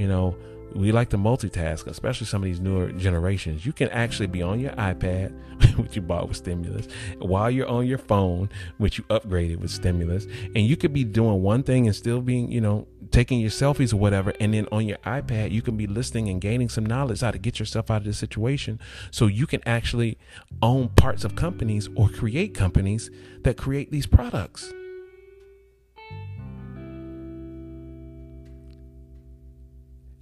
You 0.00 0.08
know, 0.08 0.34
we 0.74 0.92
like 0.92 1.10
to 1.10 1.18
multitask, 1.18 1.86
especially 1.86 2.26
some 2.26 2.42
of 2.42 2.46
these 2.46 2.58
newer 2.58 2.90
generations. 2.92 3.66
You 3.66 3.74
can 3.74 3.90
actually 3.90 4.28
be 4.28 4.40
on 4.40 4.58
your 4.58 4.72
iPad, 4.72 5.30
which 5.76 5.94
you 5.94 6.00
bought 6.00 6.26
with 6.26 6.38
stimulus, 6.38 6.88
while 7.18 7.50
you're 7.50 7.68
on 7.68 7.86
your 7.86 7.98
phone, 7.98 8.48
which 8.78 8.96
you 8.96 9.04
upgraded 9.04 9.58
with 9.58 9.70
stimulus, 9.70 10.24
and 10.54 10.60
you 10.60 10.78
could 10.78 10.94
be 10.94 11.04
doing 11.04 11.42
one 11.42 11.62
thing 11.62 11.86
and 11.86 11.94
still 11.94 12.22
being, 12.22 12.50
you 12.50 12.62
know, 12.62 12.86
taking 13.10 13.40
your 13.40 13.50
selfies 13.50 13.92
or 13.92 13.98
whatever. 13.98 14.32
And 14.40 14.54
then 14.54 14.66
on 14.72 14.86
your 14.86 14.96
iPad, 14.98 15.50
you 15.50 15.60
can 15.60 15.76
be 15.76 15.86
listening 15.86 16.30
and 16.30 16.40
gaining 16.40 16.70
some 16.70 16.86
knowledge 16.86 17.20
how 17.20 17.30
to 17.30 17.38
get 17.38 17.58
yourself 17.58 17.90
out 17.90 17.98
of 17.98 18.04
this 18.04 18.16
situation 18.16 18.80
so 19.10 19.26
you 19.26 19.46
can 19.46 19.60
actually 19.66 20.16
own 20.62 20.88
parts 20.88 21.24
of 21.24 21.36
companies 21.36 21.90
or 21.94 22.08
create 22.08 22.54
companies 22.54 23.10
that 23.42 23.58
create 23.58 23.90
these 23.90 24.06
products. 24.06 24.72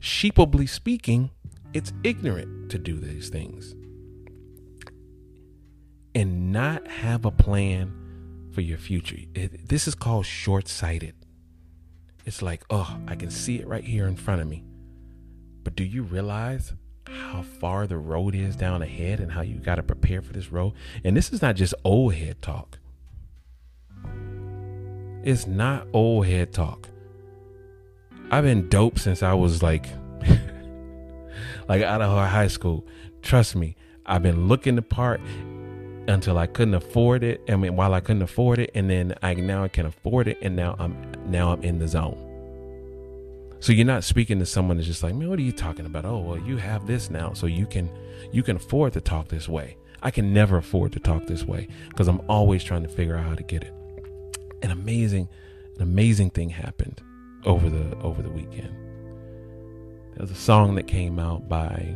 Sheepably 0.01 0.67
speaking, 0.67 1.31
it's 1.73 1.93
ignorant 2.05 2.71
to 2.71 2.79
do 2.79 2.99
these 2.99 3.29
things 3.29 3.75
and 6.15 6.53
not 6.53 6.87
have 6.89 7.25
a 7.25 7.31
plan 7.31 7.93
for 8.53 8.61
your 8.61 8.79
future. 8.79 9.19
It, 9.35 9.69
this 9.69 9.87
is 9.87 9.95
called 9.95 10.27
short 10.27 10.67
sighted. 10.69 11.15
It's 12.25 12.43
like, 12.43 12.65
oh, 12.71 12.99
I 13.07 13.15
can 13.15 13.31
see 13.31 13.59
it 13.59 13.67
right 13.67 13.85
here 13.85 14.07
in 14.07 14.17
front 14.17 14.41
of 14.41 14.49
me. 14.49 14.65
But 15.63 15.77
do 15.77 15.85
you 15.85 16.03
realize 16.03 16.73
how 17.07 17.43
far 17.43 17.87
the 17.87 17.99
road 17.99 18.35
is 18.35 18.57
down 18.57 18.83
ahead 18.83 19.21
and 19.21 19.33
how 19.33 19.43
you 19.43 19.57
got 19.57 19.77
to 19.77 19.83
prepare 19.83 20.23
for 20.23 20.33
this 20.33 20.51
road? 20.51 20.75
And 21.05 21.17
this 21.17 21.33
is 21.33 21.41
not 21.41 21.57
just 21.57 21.75
old 21.85 22.15
head 22.15 22.43
talk. 22.43 22.79
It's 25.23 25.47
not 25.47 25.87
old 25.93 26.27
head 26.27 26.53
talk. 26.53 26.89
I've 28.31 28.45
been 28.45 28.69
dope 28.69 28.99
since 28.99 29.23
I 29.23 29.33
was 29.33 29.63
like 29.63 29.87
like 31.69 31.83
out 31.83 32.03
of 32.03 32.11
high 32.29 32.49
school. 32.49 32.87
Trust 33.23 33.57
me, 33.57 33.75
I've 34.05 34.23
been 34.23 34.49
looking 34.49 34.77
the 34.77 34.83
part 34.83 35.21
until 36.09 36.37
I 36.37 36.47
couldn't 36.47 36.75
afford 36.75 37.23
it. 37.25 37.41
I 37.49 37.57
mean, 37.57 37.75
while 37.75 37.95
I 37.95 38.01
couldn't 38.01 38.21
afford 38.21 38.59
it, 38.59 38.71
and 38.75 38.91
then 38.91 39.15
I 39.23 39.33
now 39.35 39.65
I 39.65 39.69
can 39.69 39.87
afford 39.87 40.29
it, 40.29 40.37
and 40.43 40.55
now 40.55 40.77
I'm 40.79 40.95
now 41.27 41.53
I'm 41.53 41.63
in 41.63 41.79
the 41.79 41.89
zone. 41.89 42.25
So 43.61 43.73
you're 43.73 43.87
not 43.87 44.05
speaking 44.05 44.39
to 44.41 44.47
someone 44.47 44.77
that's 44.77 44.87
just 44.87 45.03
like, 45.03 45.15
man, 45.15 45.31
what 45.31 45.39
are 45.39 45.43
you 45.43 45.53
talking 45.53 45.87
about? 45.87 46.05
Oh, 46.05 46.19
well, 46.19 46.39
you 46.39 46.59
have 46.59 46.87
this 46.87 47.09
now, 47.09 47.33
so 47.33 47.47
you 47.47 47.65
can 47.65 47.91
you 48.31 48.43
can 48.43 48.57
afford 48.57 48.93
to 48.93 49.01
talk 49.01 49.29
this 49.29 49.49
way. 49.49 49.79
I 50.03 50.11
can 50.11 50.35
never 50.35 50.59
afford 50.59 50.93
to 50.93 51.01
talk 51.01 51.27
this 51.27 51.45
way 51.45 51.67
because 51.89 52.09
I'm 52.09 52.21
always 52.29 52.63
trying 52.63 52.83
to 52.83 52.89
figure 52.89 53.17
out 53.17 53.25
how 53.25 53.35
to 53.35 53.43
get 53.43 53.63
it. 53.63 53.73
An 54.63 54.71
amazing, 54.71 55.29
an 55.77 55.83
amazing 55.83 56.29
thing 56.31 56.51
happened 56.51 57.01
over 57.45 57.69
the 57.69 57.97
over 57.99 58.23
the 58.23 58.31
weekend. 58.31 58.75
There 60.15 60.23
was 60.23 60.31
a 60.31 60.35
song 60.35 60.75
that 60.75 60.87
came 60.87 61.19
out 61.19 61.49
by 61.49 61.95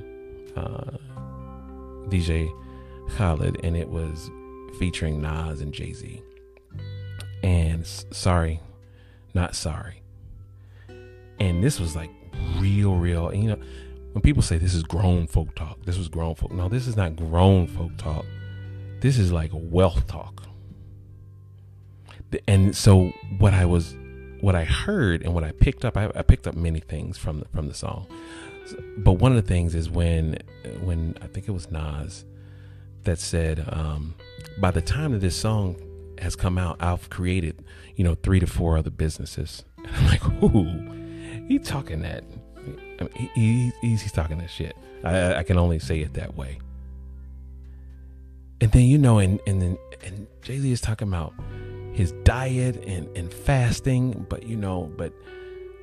uh, 0.57 0.96
DJ 2.09 2.50
Khaled, 3.16 3.59
and 3.64 3.76
it 3.76 3.88
was 3.88 4.31
featuring 4.78 5.20
Nas 5.20 5.61
and 5.61 5.72
Jay 5.72 5.92
Z. 5.92 6.22
And 7.42 7.87
sorry, 7.87 8.61
not 9.35 9.55
sorry. 9.55 10.02
And 11.40 11.62
this 11.62 11.81
was 11.81 11.96
like 11.96 12.11
real, 12.59 12.94
real. 12.96 13.35
You 13.35 13.48
know, 13.48 13.59
when 14.12 14.22
people 14.22 14.42
say 14.42 14.59
this 14.59 14.74
is 14.74 14.83
grown 14.83 15.26
folk 15.26 15.55
talk, 15.57 15.85
this 15.85 15.98
was 15.98 16.09
grown 16.09 16.35
folk. 16.35 16.52
No, 16.52 16.68
this 16.68 16.87
is 16.87 16.96
not 16.96 17.16
grown 17.16 17.66
folk 17.66 17.96
talk. 17.96 18.24
This 19.00 19.18
is 19.18 19.33
like 19.33 19.50
wealth 19.52 20.07
talk. 20.07 20.44
And 22.46 22.74
so 22.74 23.12
what 23.38 23.52
I 23.52 23.66
was, 23.66 23.96
what 24.42 24.57
I 24.57 24.64
heard 24.64 25.22
and 25.22 25.33
what 25.33 25.44
I 25.44 25.52
picked 25.52 25.85
up, 25.85 25.96
I, 25.96 26.11
I 26.16 26.22
picked 26.22 26.48
up 26.48 26.57
many 26.57 26.81
things 26.81 27.16
from 27.16 27.38
the, 27.38 27.44
from 27.55 27.68
the 27.68 27.74
song. 27.74 28.09
But 28.98 29.12
one 29.12 29.31
of 29.31 29.37
the 29.37 29.48
things 29.48 29.76
is 29.76 29.88
when, 29.88 30.37
when 30.81 31.16
I 31.22 31.28
think 31.28 31.46
it 31.46 31.52
was 31.52 31.70
Nas 31.70 32.24
that 33.05 33.20
said, 33.20 33.64
um, 33.70 34.16
by 34.59 34.72
the 34.72 34.81
time 34.81 35.12
that 35.12 35.20
this 35.20 35.37
song 35.37 35.76
has 36.18 36.35
come 36.35 36.59
out, 36.59 36.76
I've 36.81 37.09
created, 37.09 37.64
you 37.94 38.02
know, 38.02 38.16
three 38.16 38.40
to 38.40 38.46
four 38.48 38.76
other 38.76 38.90
businesses. 38.90 39.64
And 39.78 39.87
I'm 39.94 40.07
like, 40.09 40.26
ooh, 40.42 41.46
he 41.46 41.61
talking 41.61 42.02
that. 42.02 42.24
I 42.98 43.05
mean, 43.05 43.31
he, 43.37 43.72
he's, 43.81 44.02
he's 44.02 44.12
talking 44.12 44.38
that 44.38 44.50
shit. 44.50 44.76
I, 45.05 45.37
I 45.37 45.42
can 45.44 45.57
only 45.57 45.78
say 45.78 46.00
it 46.00 46.14
that 46.14 46.37
way. 46.37 46.59
And 48.61 48.72
then, 48.72 48.87
you 48.87 48.98
know, 48.98 49.18
and, 49.18 49.38
and 49.46 49.62
then, 49.62 49.78
and 50.05 50.26
Jay 50.42 50.59
Z 50.59 50.72
is 50.72 50.81
talking 50.81 51.07
about 51.07 51.33
his 51.92 52.12
diet 52.24 52.83
and, 52.87 53.09
and 53.16 53.33
fasting, 53.33 54.26
but, 54.28 54.44
you 54.44 54.57
know, 54.57 54.92
but 54.96 55.12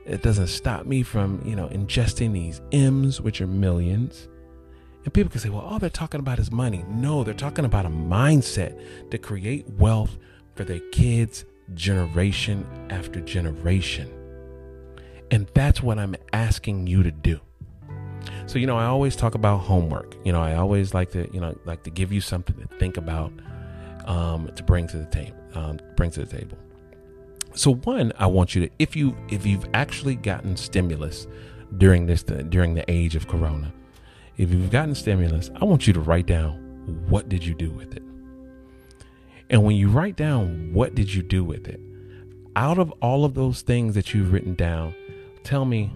it 0.06 0.22
doesn't 0.22 0.48
stop 0.48 0.86
me 0.86 1.04
from, 1.04 1.42
you 1.46 1.56
know, 1.56 1.68
ingesting 1.68 2.34
these 2.34 2.62
M's, 2.72 3.22
which 3.22 3.42
are 3.42 3.48
millions 3.48 4.28
and 5.06 5.14
people 5.14 5.32
can 5.32 5.40
say, 5.40 5.50
well, 5.50 5.62
all 5.62 5.80
they're 5.80 5.90
talking 5.90 6.20
about 6.20 6.40
is 6.40 6.52
money. 6.52 6.84
No, 6.88 7.24
they're 7.24 7.34
talking 7.34 7.66
about 7.66 7.86
a 7.86 7.90
mindset 7.90 9.10
to 9.12 9.18
create 9.18 9.68
wealth 9.70 10.18
for 10.56 10.64
their 10.64 10.82
kids 10.92 11.46
generation 11.74 12.66
after 12.90 13.22
generation. 13.22 14.12
And 15.32 15.50
that's 15.54 15.82
what 15.82 16.00
I'm 16.00 16.16
asking 16.34 16.88
you 16.88 17.04
to 17.04 17.12
do. 17.12 17.40
So, 18.46 18.60
you 18.60 18.68
know, 18.68 18.78
I 18.78 18.86
always 18.86 19.16
talk 19.16 19.36
about 19.36 19.60
homework. 19.60 20.16
You 20.26 20.34
know, 20.34 20.42
I 20.42 20.56
always 20.56 20.94
like 20.94 21.12
to, 21.12 21.30
you 21.34 21.40
know, 21.40 21.58
like 21.66 21.84
to 21.84 21.90
give 21.90 22.12
you 22.12 22.20
something 22.20 22.56
to 22.58 22.68
think 22.78 22.98
about, 22.98 23.32
um, 24.10 24.50
to 24.56 24.64
bring 24.64 24.88
to 24.88 24.98
the 24.98 25.06
table, 25.06 25.38
um, 25.54 25.80
bring 25.96 26.12
to 26.12 26.26
the 26.26 26.38
table. 26.38 26.58
So, 27.54 27.76
one, 27.76 28.12
I 28.18 28.26
want 28.26 28.54
you 28.56 28.68
to, 28.68 28.74
if 28.80 28.96
you, 28.96 29.16
if 29.30 29.46
you've 29.46 29.66
actually 29.74 30.16
gotten 30.16 30.58
stimulus 30.58 31.28
during 31.78 32.06
this, 32.06 32.24
during 32.24 32.74
the 32.74 32.90
age 32.92 33.16
of 33.16 33.28
Corona, 33.28 33.72
if 34.38 34.52
you've 34.52 34.72
gotten 34.72 34.96
stimulus, 34.96 35.50
I 35.62 35.66
want 35.66 35.88
you 35.88 35.94
to 35.94 36.00
write 36.00 36.26
down 36.26 36.54
what 37.08 37.30
did 37.30 37.46
you 37.46 37.54
do 37.54 37.72
with 37.72 37.96
it. 37.96 38.04
And 39.50 39.64
when 39.64 39.76
you 39.76 39.90
write 39.90 40.16
down 40.16 40.74
what 40.74 40.96
did 40.96 41.14
you 41.14 41.22
do 41.22 41.44
with 41.44 41.68
it, 41.68 41.80
out 42.56 42.78
of 42.78 42.92
all 43.02 43.26
of 43.26 43.36
those 43.36 43.62
things 43.62 43.96
that 43.96 44.14
you've 44.14 44.34
written 44.34 44.56
down, 44.56 44.94
tell 45.44 45.66
me 45.66 45.92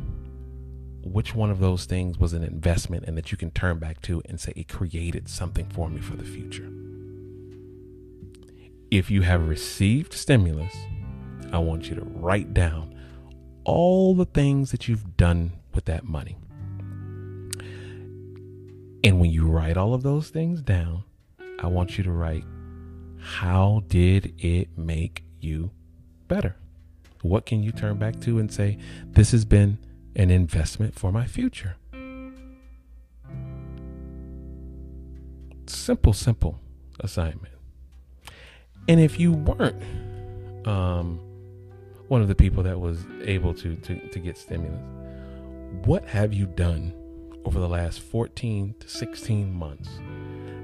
which 1.04 1.36
one 1.36 1.52
of 1.52 1.60
those 1.60 1.86
things 1.86 2.18
was 2.18 2.34
an 2.34 2.44
investment 2.44 3.04
and 3.06 3.18
that 3.18 3.32
you 3.32 3.38
can 3.38 3.52
turn 3.52 3.78
back 3.78 4.02
to 4.02 4.22
and 4.28 4.40
say 4.40 4.54
it 4.56 4.68
created 4.68 5.28
something 5.28 5.68
for 5.70 5.90
me 5.90 6.00
for 6.00 6.16
the 6.16 6.24
future. 6.24 6.72
If 8.94 9.10
you 9.10 9.24
have 9.24 9.48
received 9.48 10.14
stimulus, 10.14 10.72
I 11.52 11.58
want 11.58 11.90
you 11.90 11.96
to 11.96 12.04
write 12.04 12.54
down 12.54 12.94
all 13.64 14.14
the 14.14 14.26
things 14.26 14.70
that 14.70 14.88
you've 14.88 15.18
done 15.18 15.54
with 15.74 15.86
that 15.86 16.04
money. 16.04 16.38
And 19.04 19.20
when 19.20 19.32
you 19.32 19.48
write 19.48 19.78
all 19.78 19.96
of 19.96 20.04
those 20.04 20.30
things 20.30 20.62
down, 20.62 21.06
I 21.60 21.66
want 21.66 21.98
you 21.98 22.04
to 22.04 22.12
write 22.12 22.44
how 23.18 23.82
did 23.88 24.36
it 24.38 24.78
make 24.78 25.24
you 25.40 25.72
better? 26.28 26.56
What 27.24 27.48
can 27.48 27.64
you 27.64 27.72
turn 27.72 27.98
back 27.98 28.20
to 28.22 28.38
and 28.38 28.54
say, 28.54 28.78
this 29.08 29.32
has 29.32 29.44
been 29.44 29.80
an 30.16 30.30
investment 30.30 30.94
for 30.94 31.12
my 31.12 31.26
future? 31.26 31.78
Simple, 35.66 36.14
simple 36.14 36.60
assignment. 37.00 37.53
And 38.88 39.00
if 39.00 39.20
you 39.20 39.34
weren't 39.34 39.82
um, 40.68 41.20
one 42.08 42.22
of 42.22 42.28
the 42.28 42.36
people 42.36 42.64
that 42.64 42.80
was 42.80 43.00
able 43.24 43.54
to, 43.56 43.76
to, 43.76 43.96
to 44.10 44.20
get 44.20 44.38
stimulus, 44.38 44.82
what 45.86 46.06
have 46.06 46.34
you 46.34 46.46
done 46.46 46.94
over 47.46 47.60
the 47.60 47.68
last 47.68 48.00
14 48.02 48.76
to 48.80 48.88
16 48.88 49.54
months 49.54 49.90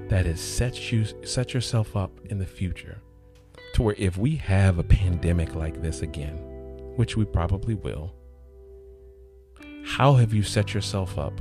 that 0.08 0.26
has 0.26 0.40
set 0.40 0.90
you 0.90 1.04
set 1.24 1.54
yourself 1.54 1.96
up 1.96 2.10
in 2.26 2.38
the 2.38 2.46
future 2.46 2.98
to 3.74 3.82
where 3.82 3.94
if 3.98 4.16
we 4.16 4.36
have 4.36 4.78
a 4.78 4.82
pandemic 4.82 5.54
like 5.54 5.80
this 5.82 6.02
again, 6.02 6.36
which 6.96 7.16
we 7.16 7.24
probably 7.24 7.74
will, 7.74 8.14
how 9.84 10.14
have 10.14 10.34
you 10.34 10.42
set 10.42 10.74
yourself 10.74 11.18
up 11.18 11.40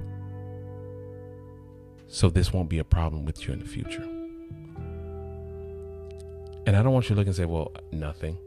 so 2.08 2.30
this 2.30 2.54
won't 2.54 2.70
be 2.70 2.80
a 2.80 2.84
problem 2.84 3.26
with 3.26 3.48
you 3.48 3.54
in 3.54 3.60
the 3.60 3.66
future? 3.66 4.19
And 6.70 6.78
I 6.78 6.84
don't 6.84 6.94
want 6.94 7.10
you 7.10 7.16
to 7.16 7.20
look 7.20 7.26
and 7.26 7.36
say, 7.36 7.46
well, 7.46 7.74
nothing. 7.92 8.38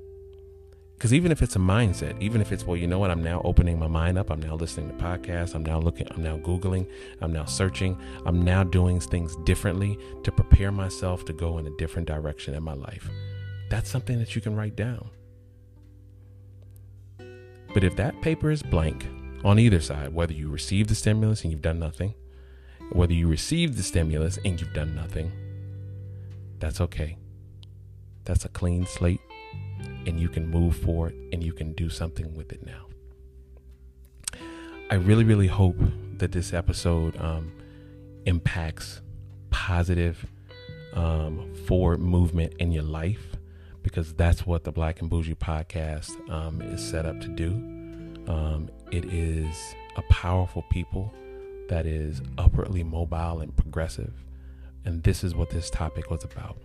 Because 0.95 1.13
even 1.13 1.33
if 1.33 1.43
it's 1.43 1.57
a 1.57 1.59
mindset, 1.59 2.23
even 2.23 2.41
if 2.41 2.53
it's, 2.53 2.65
well, 2.65 2.77
you 2.77 2.87
know 2.87 3.01
what, 3.01 3.11
I'm 3.11 3.21
now 3.21 3.43
opening 3.43 3.81
my 3.81 3.89
mind 3.89 4.17
up. 4.17 4.31
I'm 4.31 4.39
now 4.39 4.55
listening 4.55 4.91
to 4.91 4.95
podcasts. 4.95 5.57
I'm 5.57 5.65
now 5.65 5.81
looking, 5.81 6.07
I'm 6.09 6.23
now 6.23 6.37
Googling. 6.37 6.89
I'm 7.21 7.33
now 7.33 7.47
searching. 7.47 8.01
I'm 8.25 8.41
now 8.41 8.63
doing 8.63 9.01
things 9.01 9.35
differently 9.45 9.99
to 10.23 10.31
prepare 10.31 10.71
myself 10.71 11.25
to 11.25 11.33
go 11.33 11.59
in 11.59 11.67
a 11.67 11.77
different 11.79 12.07
direction 12.07 12.55
in 12.55 12.63
my 12.63 12.75
life. 12.75 13.11
That's 13.71 13.91
something 13.91 14.21
that 14.21 14.37
you 14.37 14.41
can 14.41 14.55
write 14.55 14.77
down. 14.77 15.11
But 17.75 17.83
if 17.83 17.97
that 17.97 18.23
paper 18.23 18.53
is 18.53 18.63
blank 18.63 19.05
on 19.43 19.59
either 19.59 19.81
side, 19.81 20.15
whether 20.15 20.33
you 20.33 20.49
receive 20.49 20.87
the 20.87 20.95
stimulus 20.95 21.43
and 21.43 21.51
you've 21.51 21.61
done 21.61 21.81
nothing, 21.81 22.15
whether 22.93 23.15
you 23.15 23.27
receive 23.27 23.77
the 23.77 23.83
stimulus 23.83 24.39
and 24.45 24.61
you've 24.61 24.75
done 24.75 24.95
nothing, 24.95 25.33
that's 26.61 26.81
okay. 26.81 27.17
That's 28.25 28.45
a 28.45 28.49
clean 28.49 28.87
slate 28.87 29.21
and 30.07 30.19
you 30.19 30.29
can 30.29 30.49
move 30.49 30.77
forward 30.77 31.15
and 31.33 31.43
you 31.43 31.53
can 31.53 31.73
do 31.73 31.89
something 31.89 32.35
with 32.35 32.53
it 32.53 32.65
now. 32.65 32.87
I 34.91 34.97
really, 34.97 35.25
really 35.25 35.47
hope 35.47 35.77
that 36.19 36.33
this 36.33 36.53
episode 36.53 37.17
um, 37.21 37.53
impacts 38.27 39.01
positive 39.51 40.27
um, 40.95 41.55
forward 41.67 42.01
movement 42.01 42.55
in 42.59 42.73
your 42.73 42.83
life 42.83 43.37
because 43.83 44.13
that's 44.15 44.47
what 44.47 44.65
the 44.65 44.73
Black 44.73 45.01
and 45.01 45.11
Bougie 45.11 45.35
podcast 45.35 46.11
um, 46.31 46.61
is 46.61 46.87
set 46.87 47.07
up 47.07 47.21
to 47.21 47.29
do. 47.29 47.51
Um, 48.31 48.69
it 48.91 49.07
is 49.07 49.57
a 49.97 50.03
powerful 50.03 50.63
people 50.71 51.13
that 51.69 51.87
is 51.87 52.21
upwardly 52.39 52.85
mobile 52.85 53.41
and 53.41 53.57
progressive. 53.57 54.13
And 54.85 55.03
this 55.03 55.25
is 55.25 55.35
what 55.35 55.51
this 55.51 55.71
topic 55.71 56.11
was 56.11 56.25
about. 56.25 56.59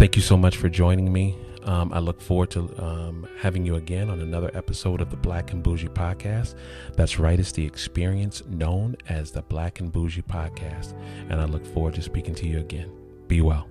Thank 0.00 0.16
you 0.16 0.22
so 0.22 0.38
much 0.38 0.56
for 0.56 0.70
joining 0.70 1.12
me. 1.12 1.36
Um, 1.64 1.92
I 1.92 1.98
look 1.98 2.22
forward 2.22 2.50
to 2.52 2.60
um, 2.82 3.28
having 3.38 3.66
you 3.66 3.74
again 3.74 4.08
on 4.08 4.20
another 4.20 4.50
episode 4.54 5.02
of 5.02 5.10
the 5.10 5.16
Black 5.18 5.52
and 5.52 5.62
Bougie 5.62 5.88
Podcast. 5.88 6.54
That's 6.96 7.18
right, 7.18 7.38
it's 7.38 7.52
the 7.52 7.66
experience 7.66 8.42
known 8.46 8.96
as 9.10 9.30
the 9.30 9.42
Black 9.42 9.78
and 9.80 9.92
Bougie 9.92 10.22
Podcast. 10.22 10.94
And 11.28 11.38
I 11.38 11.44
look 11.44 11.66
forward 11.66 11.96
to 11.96 12.02
speaking 12.02 12.34
to 12.36 12.46
you 12.46 12.60
again. 12.60 12.90
Be 13.28 13.42
well. 13.42 13.68